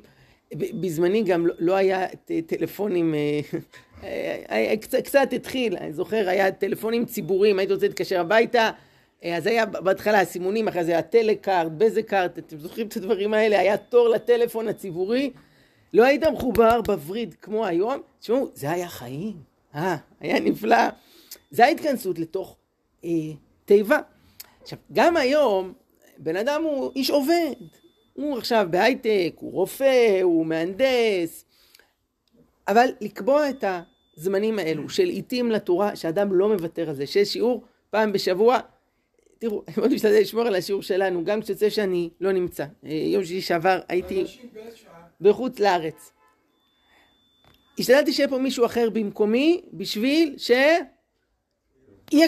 בזמני 0.54 1.24
גם 1.24 1.48
לא, 1.48 1.54
לא 1.60 1.76
היה 1.76 2.08
טלפונים, 2.48 3.14
אה, 3.14 3.20
אה, 3.54 3.60
קצת, 5.04 5.34
התחיל, 5.34 5.78
אני 5.78 5.94
זוכר, 5.94 6.30
היה 6.30 6.52
טלפונים 6.52 7.06
ציבוריים, 7.06 7.60
הייתי 7.60 7.74
רוצה 7.74 7.88
להתקשר 7.88 8.20
הביתה, 8.20 8.72
אז 9.24 9.48
היה 9.48 9.66
בהתחלה 9.66 10.20
הסימונים, 10.20 10.68
אחרי 10.68 10.84
זה 10.84 10.92
היה 10.92 11.02
טלקארט, 11.02 11.72
בזקארט, 11.78 12.38
אתם 12.38 12.60
זוכרים 12.60 12.88
את 12.88 12.98
הדברים 12.98 13.34
האלה? 13.34 13.60
היה 13.60 13.78
תור 13.78 14.10
לטלפון 14.10 14.68
הציבורי. 14.68 15.32
לא 15.94 16.04
היית 16.04 16.24
מחובר 16.24 16.82
בווריד 16.82 17.36
כמו 17.42 17.66
היום, 17.66 18.02
תשמעו, 18.20 18.50
זה 18.54 18.72
היה 18.72 18.88
חיים, 18.88 19.34
אה, 19.76 19.98
היה 20.20 20.40
נפלא. 20.40 20.90
זה 21.52 21.66
ההתכנסות 21.66 22.20
לתוך 22.20 22.58
אה, 23.06 23.10
תיבה. 23.66 24.00
עכשיו, 24.62 24.80
גם 24.94 25.18
היום, 25.18 25.74
בן 26.18 26.36
אדם 26.36 26.64
הוא 26.64 26.92
איש 26.96 27.10
עובד. 27.10 27.54
הוא 28.14 28.38
עכשיו 28.38 28.68
בהייטק, 28.70 29.34
הוא 29.36 29.52
רופא, 29.52 30.20
הוא 30.22 30.46
מהנדס. 30.46 31.46
אבל 32.68 32.90
לקבוע 33.02 33.50
את 33.50 33.64
הזמנים 34.18 34.60
האלו 34.60 34.90
של 34.90 35.10
עיתים 35.10 35.52
לתורה, 35.52 35.96
שאדם 35.96 36.34
לא 36.34 36.50
מוותר 36.50 36.90
על 36.90 36.96
זה, 36.96 37.08
שיש 37.08 37.34
שיעור 37.34 37.64
פעם 37.90 38.12
בשבוע. 38.12 38.60
תראו, 39.40 39.64
אני 39.68 39.76
מאוד 39.78 39.94
משתדל 39.94 40.20
לשמור 40.22 40.44
על 40.44 40.56
השיעור 40.56 40.82
שלנו, 40.82 41.26
גם 41.26 41.42
כשיוצא 41.42 41.70
שאני 41.70 42.10
לא 42.22 42.32
נמצא. 42.32 42.66
אה, 42.86 42.92
יום 42.92 43.24
שישי 43.24 43.42
שעבר 43.42 43.80
הייתי... 43.90 44.26
בחוץ 45.22 45.60
לארץ. 45.60 46.12
השתדלתי 47.80 48.14
שיהיה 48.14 48.30
פה 48.30 48.38
מישהו 48.38 48.66
אחר 48.66 48.90
במקומי 48.90 49.62
בשביל 49.74 50.36
שיהיה 50.38 50.80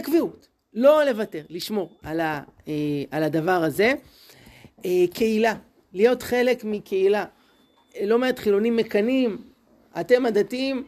קביעות. 0.03 0.47
לא 0.73 1.03
לוותר, 1.03 1.41
לשמור 1.49 1.97
על, 2.03 2.19
ה, 2.19 2.41
אה, 2.67 2.73
על 3.11 3.23
הדבר 3.23 3.63
הזה. 3.63 3.93
אה, 4.85 5.05
קהילה, 5.13 5.55
להיות 5.93 6.23
חלק 6.23 6.63
מקהילה. 6.63 7.25
לא 8.01 8.19
מעט 8.19 8.39
חילונים 8.39 8.75
מקנאים, 8.75 9.37
אתם 9.99 10.25
הדתיים, 10.25 10.83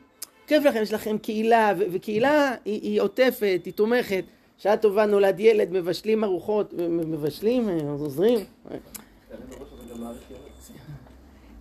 כיף 0.48 0.66
לכם, 0.66 0.82
יש 0.82 0.94
לכם 0.94 1.18
קהילה, 1.18 1.74
וקהילה 1.92 2.56
היא, 2.66 2.82
היא 2.82 3.02
עוטפת, 3.02 3.62
היא 3.66 3.74
תומכת. 3.74 4.24
שעה 4.58 4.78
טובה 4.78 5.06
נולד 5.06 5.40
ילד, 5.40 5.72
מבשלים 5.72 6.24
ארוחות, 6.24 6.74
מבשלים, 6.90 7.70
עוזרים. 7.70 8.40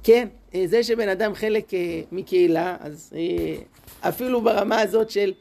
כן, 0.02 0.28
זה 0.66 0.82
שבן 0.82 1.08
אדם 1.08 1.34
חלק 1.34 1.70
מקהילה, 2.12 2.76
אז 2.80 3.12
אפילו 4.00 4.40
ברמה 4.40 4.80
הזאת 4.80 5.10
של 5.10 5.32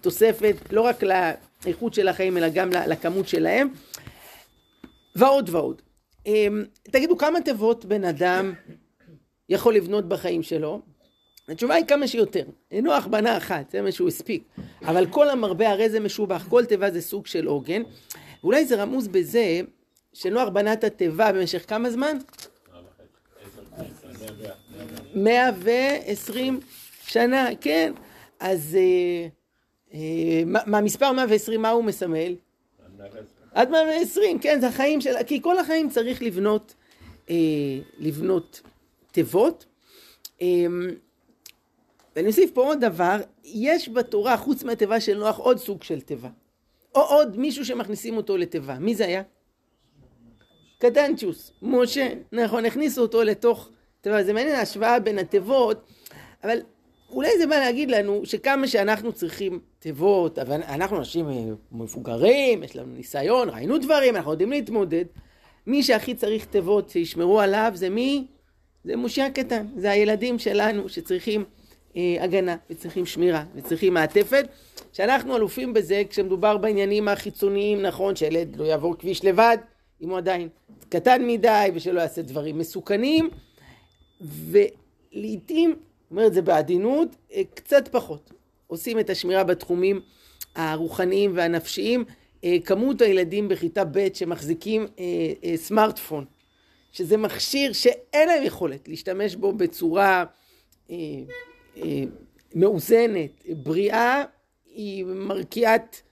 תוספת, 0.00 0.56
לא 0.70 0.80
רק 0.80 1.02
לאיכות 1.64 1.94
של 1.94 2.08
החיים, 2.08 2.36
אלא 2.36 2.48
גם 2.48 2.70
לכמות 2.70 3.28
שלהם, 3.28 3.68
ועוד 5.16 5.50
ועוד. 5.52 5.82
תגידו, 6.82 7.18
כמה 7.18 7.40
תיבות 7.40 7.84
בן 7.84 8.04
אדם 8.04 8.52
יכול 9.48 9.74
לבנות 9.74 10.08
בחיים 10.08 10.42
שלו? 10.42 10.80
התשובה 11.50 11.74
היא 11.74 11.84
כמה 11.84 12.06
שיותר. 12.06 12.44
נוח 12.72 13.06
בנה 13.06 13.36
אחת, 13.36 13.70
זה 13.70 13.82
מה 13.82 13.92
שהוא 13.92 14.08
הספיק. 14.08 14.42
אבל 14.82 15.06
כל 15.06 15.28
המרבה 15.28 15.70
הרי 15.70 15.90
זה 15.90 16.00
משובח, 16.00 16.46
כל 16.48 16.64
תיבה 16.64 16.90
זה 16.90 17.00
סוג 17.00 17.26
של 17.26 17.46
עוגן. 17.46 17.82
ואולי 18.42 18.64
זה 18.64 18.82
רמוז 18.82 19.08
בזה 19.08 19.60
שנוח 20.12 20.48
בנה 20.48 20.72
את 20.72 20.84
התיבה 20.84 21.32
במשך 21.32 21.64
כמה 21.68 21.90
זמן? 21.90 22.18
מאה 25.14 25.50
ועשרים 25.58 26.60
שנה, 27.06 27.48
כן. 27.60 27.92
אז 28.40 28.76
אה, 28.80 29.28
אה, 29.94 30.42
מה, 30.46 30.80
מספר 30.80 31.12
מאה 31.12 31.24
ועשרים, 31.28 31.62
מה 31.62 31.70
הוא 31.70 31.84
מסמל? 31.84 32.34
עד 33.52 33.70
מאה 33.70 33.82
ועשרים, 33.82 34.38
כן, 34.38 34.60
זה 34.60 34.66
החיים 34.66 35.00
של... 35.00 35.10
כי 35.26 35.42
כל 35.42 35.58
החיים 35.58 35.90
צריך 35.90 36.22
לבנות, 36.22 36.74
אה, 37.30 37.34
לבנות 37.98 38.60
תיבות. 39.12 39.66
ואני 42.16 42.28
אוסיף 42.28 42.50
פה 42.54 42.62
עוד 42.64 42.80
דבר, 42.80 43.16
יש 43.44 43.88
בתורה, 43.88 44.36
חוץ 44.36 44.62
מהתיבה 44.64 45.00
של 45.00 45.18
נוח, 45.18 45.38
עוד 45.38 45.58
סוג 45.58 45.82
של 45.82 46.00
תיבה. 46.00 46.28
או 46.94 47.00
עוד 47.00 47.38
מישהו 47.38 47.64
שמכניסים 47.64 48.16
אותו 48.16 48.36
לתיבה. 48.36 48.78
מי 48.78 48.94
זה 48.94 49.06
היה? 49.06 49.22
קטנצ'וס, 50.78 51.52
משה, 51.62 52.08
נכון, 52.32 52.64
הכניסו 52.64 53.02
אותו 53.02 53.22
לתוך 53.22 53.68
תיבה. 54.00 54.24
זה 54.24 54.32
מעניין 54.32 54.56
ההשוואה 54.56 55.00
בין 55.00 55.18
התיבות, 55.18 55.92
אבל 56.44 56.58
אולי 57.10 57.38
זה 57.38 57.46
בא 57.46 57.58
להגיד 57.58 57.90
לנו 57.90 58.20
שכמה 58.24 58.68
שאנחנו 58.68 59.12
צריכים 59.12 59.60
תיבות, 59.78 60.38
אבל 60.38 60.62
אנחנו 60.62 60.98
אנשים 60.98 61.26
מבוגרים, 61.72 62.62
יש 62.62 62.76
לנו 62.76 62.94
ניסיון, 62.94 63.48
ראינו 63.48 63.78
דברים, 63.78 64.16
אנחנו 64.16 64.30
יודעים 64.30 64.50
להתמודד. 64.50 65.04
מי 65.66 65.82
שהכי 65.82 66.14
צריך 66.14 66.44
תיבות 66.44 66.90
שישמרו 66.90 67.40
עליו 67.40 67.72
זה 67.74 67.90
מי? 67.90 68.26
זה 68.84 68.96
משה 68.96 69.26
הקטן, 69.26 69.66
זה 69.76 69.90
הילדים 69.90 70.38
שלנו 70.38 70.88
שצריכים 70.88 71.40
אה, 71.40 71.59
הגנה, 72.20 72.56
וצריכים 72.70 73.06
שמירה, 73.06 73.44
וצריכים 73.54 73.94
מעטפת, 73.94 74.48
שאנחנו 74.92 75.36
אלופים 75.36 75.72
בזה 75.72 76.02
כשמדובר 76.10 76.56
בעניינים 76.56 77.08
החיצוניים, 77.08 77.82
נכון, 77.82 78.16
שילד 78.16 78.56
לא 78.56 78.64
יעבור 78.64 78.98
כביש 78.98 79.24
לבד, 79.24 79.58
אם 80.02 80.10
הוא 80.10 80.18
עדיין 80.18 80.48
קטן 80.88 81.26
מדי, 81.26 81.70
ושלא 81.74 82.00
יעשה 82.00 82.22
דברים 82.22 82.58
מסוכנים, 82.58 83.30
ולעיתים, 84.20 85.76
אומר 86.10 86.26
את 86.26 86.34
זה 86.34 86.42
בעדינות, 86.42 87.08
אה, 87.32 87.42
קצת 87.54 87.88
פחות. 87.88 88.32
עושים 88.66 88.98
את 88.98 89.10
השמירה 89.10 89.44
בתחומים 89.44 90.00
הרוחניים 90.54 91.32
והנפשיים. 91.34 92.04
אה, 92.44 92.56
כמות 92.64 93.00
הילדים 93.00 93.48
בכיתה 93.48 93.84
ב' 93.84 94.14
שמחזיקים 94.14 94.86
סמארטפון, 95.56 96.24
שזה 96.92 97.16
מכשיר 97.16 97.72
שאין 97.72 98.28
להם 98.28 98.42
יכולת 98.42 98.88
להשתמש 98.88 99.36
בו 99.36 99.52
בצורה 99.52 100.24
אה, 100.90 100.96
מאוזנת, 102.54 103.44
בריאה, 103.48 104.24
היא 104.74 105.04
מרקיעת 105.04 106.02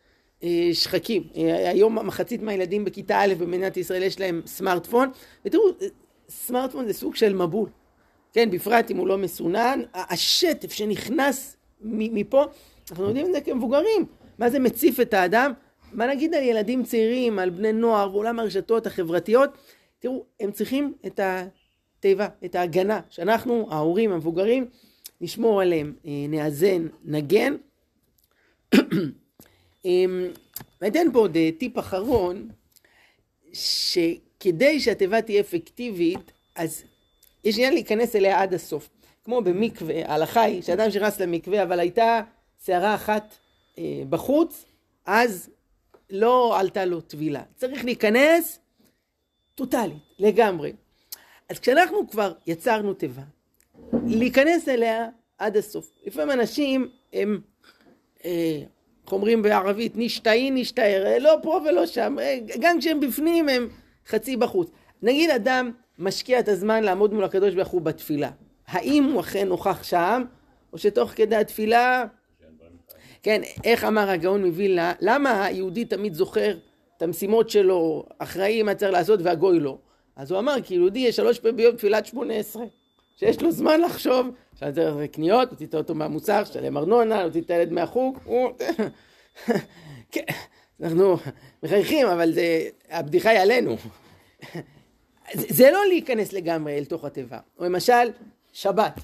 אה, 0.42 0.70
שחקים. 0.72 1.22
אה, 1.36 1.70
היום 1.70 2.06
מחצית 2.06 2.42
מהילדים 2.42 2.84
בכיתה 2.84 3.20
א' 3.20 3.34
במדינת 3.38 3.76
ישראל 3.76 4.02
יש 4.02 4.20
להם 4.20 4.42
סמארטפון, 4.46 5.10
ותראו, 5.44 5.62
סמארטפון 6.28 6.86
זה 6.86 6.92
סוג 6.92 7.16
של 7.16 7.34
מבול, 7.34 7.68
כן, 8.32 8.50
בפרט 8.50 8.90
אם 8.90 8.96
הוא 8.96 9.08
לא 9.08 9.18
מסונן, 9.18 9.82
השטף 9.94 10.72
שנכנס 10.72 11.56
מפה, 11.80 12.44
אנחנו 12.90 13.04
יודעים 13.04 13.26
את 13.26 13.32
זה 13.32 13.40
כמבוגרים, 13.40 14.04
מה 14.38 14.50
זה 14.50 14.58
מציף 14.58 15.00
את 15.00 15.14
האדם, 15.14 15.52
מה 15.92 16.06
נגיד 16.06 16.34
על 16.34 16.42
ילדים 16.42 16.84
צעירים, 16.84 17.38
על 17.38 17.50
בני 17.50 17.72
נוער 17.72 18.14
ועולם 18.14 18.38
הרשתות 18.38 18.86
החברתיות, 18.86 19.50
תראו, 19.98 20.24
הם 20.40 20.52
צריכים 20.52 20.94
את 21.06 21.20
התיבה, 21.22 22.28
את 22.44 22.54
ההגנה, 22.54 23.00
שאנחנו, 23.10 23.68
ההורים, 23.70 24.12
המבוגרים, 24.12 24.66
נשמור 25.20 25.60
עליהם, 25.60 25.94
אה, 26.06 26.26
נאזן, 26.28 26.86
נגן. 27.04 27.56
אמ, 29.84 30.28
ואני 30.80 30.90
אתן 30.90 31.12
פה 31.12 31.18
עוד 31.18 31.36
אה, 31.36 31.50
טיפ 31.58 31.78
אחרון, 31.78 32.48
שכדי 33.52 34.80
שהתיבה 34.80 35.22
תהיה 35.22 35.40
אפקטיבית, 35.40 36.32
אז 36.54 36.82
יש 37.44 37.56
עניין 37.56 37.74
להיכנס 37.74 38.16
אליה 38.16 38.42
עד 38.42 38.54
הסוף. 38.54 38.88
כמו 39.24 39.42
במקווה, 39.42 40.06
ההלכה 40.06 40.42
היא 40.42 40.62
שאדם 40.62 40.90
שנכנס 40.90 41.20
למקווה, 41.20 41.62
אבל 41.62 41.80
הייתה 41.80 42.20
שערה 42.64 42.94
אחת 42.94 43.34
אה, 43.78 44.02
בחוץ, 44.10 44.64
אז 45.06 45.50
לא 46.10 46.58
עלתה 46.58 46.84
לו 46.84 47.00
טבילה. 47.00 47.42
צריך 47.56 47.84
להיכנס 47.84 48.58
טוטאלית, 49.54 49.98
לגמרי. 50.18 50.72
אז 51.48 51.58
כשאנחנו 51.58 52.10
כבר 52.10 52.32
יצרנו 52.46 52.94
תיבה, 52.94 53.22
להיכנס 54.06 54.68
אליה 54.68 55.08
עד 55.38 55.56
הסוף. 55.56 55.90
לפעמים 56.06 56.30
אנשים 56.30 56.88
הם, 57.12 57.40
אה, 58.24 58.62
איך 59.04 59.12
אומרים 59.12 59.42
בערבית, 59.42 59.92
נשתאי 59.96 60.50
נשתער, 60.50 61.18
לא 61.20 61.36
פה 61.42 61.60
ולא 61.68 61.86
שם, 61.86 62.16
אה, 62.20 62.38
גם 62.60 62.78
כשהם 62.78 63.00
בפנים 63.00 63.48
הם 63.48 63.68
חצי 64.06 64.36
בחוץ. 64.36 64.70
נגיד 65.02 65.30
אדם 65.30 65.72
משקיע 65.98 66.38
את 66.38 66.48
הזמן 66.48 66.84
לעמוד 66.84 67.14
מול 67.14 67.24
הקדוש 67.24 67.54
ברוך 67.54 67.68
הוא 67.68 67.82
בתפילה. 67.82 68.30
האם 68.66 69.04
הוא 69.04 69.20
אכן 69.20 69.48
נוכח 69.48 69.82
שם, 69.82 70.24
או 70.72 70.78
שתוך 70.78 71.10
כדי 71.10 71.36
התפילה... 71.36 72.04
כן, 73.22 73.40
איך 73.64 73.84
אמר 73.84 74.10
הגאון 74.10 74.44
מווילנה, 74.44 74.92
למה 75.00 75.44
היהודי 75.44 75.84
תמיד 75.84 76.14
זוכר 76.14 76.56
את 76.96 77.02
המשימות 77.02 77.50
שלו, 77.50 78.06
אחראי 78.18 78.62
מה 78.62 78.74
צריך 78.74 78.92
לעשות 78.92 79.20
והגוי 79.22 79.60
לא? 79.60 79.78
אז 80.16 80.30
הוא 80.30 80.38
אמר, 80.38 80.54
כי 80.64 80.74
יהודי 80.74 80.98
יש 80.98 81.16
שלוש 81.16 81.38
פעמים 81.38 81.56
ביום 81.56 81.76
תפילת 81.76 82.06
שמונה 82.06 82.34
עשרה. 82.34 82.64
שיש 83.18 83.42
לו 83.42 83.50
זמן 83.50 83.80
לחשוב, 83.80 84.26
אפשר 84.54 84.66
לצאת 84.66 85.12
קניות, 85.12 85.50
הוציא 85.50 85.66
אותו 85.74 85.94
מהמוצר, 85.94 86.44
שלם 86.44 86.76
ארנונה, 86.76 87.22
הוציא 87.22 87.40
את 87.40 87.50
הילד 87.50 87.72
מהחוג, 87.72 88.18
הוא... 88.24 88.50
כן, 90.12 90.22
אנחנו 90.82 91.16
מחייכים, 91.62 92.06
אבל 92.06 92.32
זה, 92.32 92.68
הבדיחה 92.90 93.30
היא 93.30 93.38
עלינו. 93.38 93.76
זה 95.34 95.70
לא 95.70 95.86
להיכנס 95.88 96.32
לגמרי 96.32 96.78
אל 96.78 96.84
תוך 96.84 97.04
התיבה. 97.04 97.38
או 97.58 97.64
למשל, 97.64 98.10
שבת. 98.52 99.00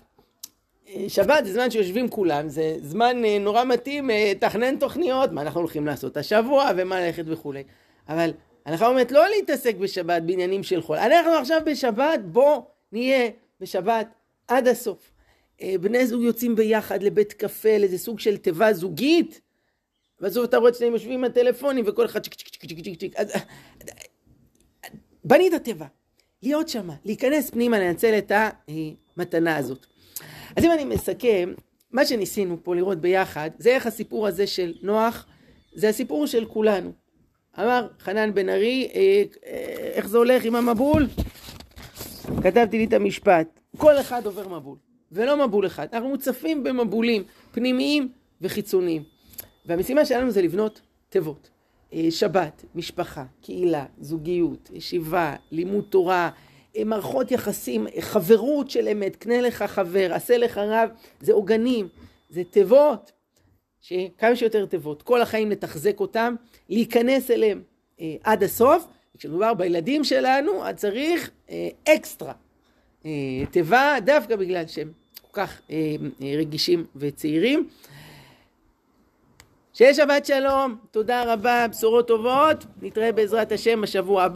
שבת 1.09 1.45
זה 1.45 1.53
זמן 1.53 1.71
שיושבים 1.71 2.09
כולם, 2.09 2.49
זה 2.49 2.77
זמן 2.81 3.25
אה, 3.25 3.39
נורא 3.39 3.65
מתאים 3.65 4.11
אה, 4.11 4.33
תוכניות, 4.81 5.33
מה 5.33 5.43
אנחנו 5.43 5.61
הולכים 5.61 5.87
לעשות 5.87 6.17
השבוע 6.17 6.71
ומה 6.77 7.01
ללכת 7.01 7.25
וכולי. 7.27 7.63
אבל 8.09 8.31
אנחנו 8.67 8.87
אומרת 8.87 9.13
לא 9.13 9.29
להתעסק 9.29 9.77
בשבת 9.77 10.23
בעניינים 10.23 10.63
של 10.63 10.83
חול. 10.83 10.97
אנחנו 10.97 11.33
עכשיו 11.33 11.61
בשבת, 11.67 12.21
בוא 12.25 12.63
נהיה 12.93 13.31
בשבת 13.61 14.09
עד 14.49 14.69
הסוף. 14.69 15.11
אה, 15.63 15.75
בני 15.81 16.07
זוג 16.07 16.23
יוצאים 16.23 16.57
ביחד 16.57 17.03
לבית 17.03 17.33
קפה, 17.33 17.79
לאיזה 17.79 17.99
סוג 17.99 18.21
של 18.21 18.37
תיבה 18.37 18.73
זוגית, 18.73 19.41
בסוף 20.21 20.45
אתה 20.45 20.57
רואה 20.57 20.71
את 20.71 20.75
שניהם 20.75 20.93
יושבים 20.93 21.13
עם 21.13 21.25
הטלפונים 21.25 21.85
וכל 21.89 22.07
אחד 22.07 22.23
צ'יק 22.23 22.35
צ'יק 22.35 22.49
צ'יק 22.49 22.61
צ'יק 22.61 22.85
צ'יק 22.85 23.01
צ'יק. 23.01 23.17
אז 23.17 23.33
בנית 25.25 25.55
תיבה, 25.55 25.87
להיות 26.43 26.69
שם, 26.69 26.89
להיכנס 27.05 27.51
פנימה, 27.51 27.79
לנצל 27.79 28.19
את 28.19 28.33
המתנה 29.17 29.57
הזאת. 29.57 29.87
אז 30.57 30.65
אם 30.65 30.73
אני 30.73 30.85
מסכם, 30.85 31.55
מה 31.91 32.05
שניסינו 32.07 32.57
פה 32.63 32.75
לראות 32.75 33.01
ביחד, 33.01 33.51
זה 33.59 33.71
איך 33.71 33.87
הסיפור 33.87 34.27
הזה 34.27 34.47
של 34.47 34.75
נוח, 34.83 35.27
זה 35.75 35.89
הסיפור 35.89 36.27
של 36.27 36.45
כולנו. 36.45 36.93
אמר 37.59 37.89
חנן 38.01 38.35
בן 38.35 38.49
ארי, 38.49 38.89
אה, 38.95 39.23
אה, 39.47 39.91
איך 39.93 40.09
זה 40.09 40.19
הולך 40.19 40.45
עם 40.45 40.55
המבול? 40.55 41.07
כתבתי 42.43 42.79
לי 42.79 42.85
את 42.85 42.93
המשפט, 42.93 43.61
כל 43.77 44.01
אחד 44.01 44.27
עובר 44.27 44.49
מבול, 44.49 44.79
ולא 45.13 45.47
מבול 45.47 45.67
אחד. 45.67 45.87
אנחנו 45.93 46.09
מוצפים 46.09 46.65
במבולים 46.65 47.23
פנימיים 47.53 48.09
וחיצוניים. 48.41 49.03
והמשימה 49.67 50.05
שלנו 50.05 50.31
זה 50.31 50.43
לבנות 50.43 50.81
תיבות. 51.09 51.51
אה, 51.95 52.11
שבת, 52.11 52.65
משפחה, 52.75 53.25
קהילה, 53.43 53.85
זוגיות, 54.01 54.71
ישיבה, 54.73 55.37
לימוד 55.51 55.85
תורה, 55.91 56.31
אה, 56.77 56.85
מערכות 56.85 57.31
יחסים, 57.31 57.87
אה, 57.87 58.03
חברות 58.03 58.71
של 58.71 58.89
אמת, 58.89 59.17
קנה 59.17 59.41
לך 59.41 59.63
חבר, 59.63 60.15
עשה 60.15 60.39
לך 60.39 60.59
רב, 60.59 60.91
זה 61.21 61.33
עוגנים, 61.33 61.89
זה 62.31 62.43
תיבות, 62.51 63.13
שכמה 63.81 64.37
שיותר 64.37 64.67
תיבות, 64.67 65.03
כל 65.03 65.23
החיים 65.23 65.51
לתחזק 65.51 66.01
אותם, 66.01 66.35
להיכנס 66.69 67.31
אליהם 67.31 67.63
עד 68.23 68.43
הסוף, 68.43 68.87
כשמדובר 69.19 69.55
בילדים 69.55 70.05
שלנו, 70.05 70.67
אז 70.67 70.75
צריך 70.75 71.31
אקסטרה 71.89 72.33
אה, 73.07 73.11
תיבה 73.51 73.97
דווקא 74.05 74.37
בגלל 74.37 74.67
שהם 74.67 74.93
כך 75.33 75.61
רגישים 76.21 76.87
וצעירים. 76.97 77.69
שיהיה 79.73 79.95
שבת 79.95 80.27
שלום, 80.27 80.77
תודה 80.91 81.33
רבה, 81.33 81.69
בשורות 81.69 82.09
טובות, 82.09 82.65
נתראה 82.83 83.13
בעזרת 83.13 83.53
השם 83.53 83.81
בשבוע 83.81 84.25
הבא. 84.25 84.33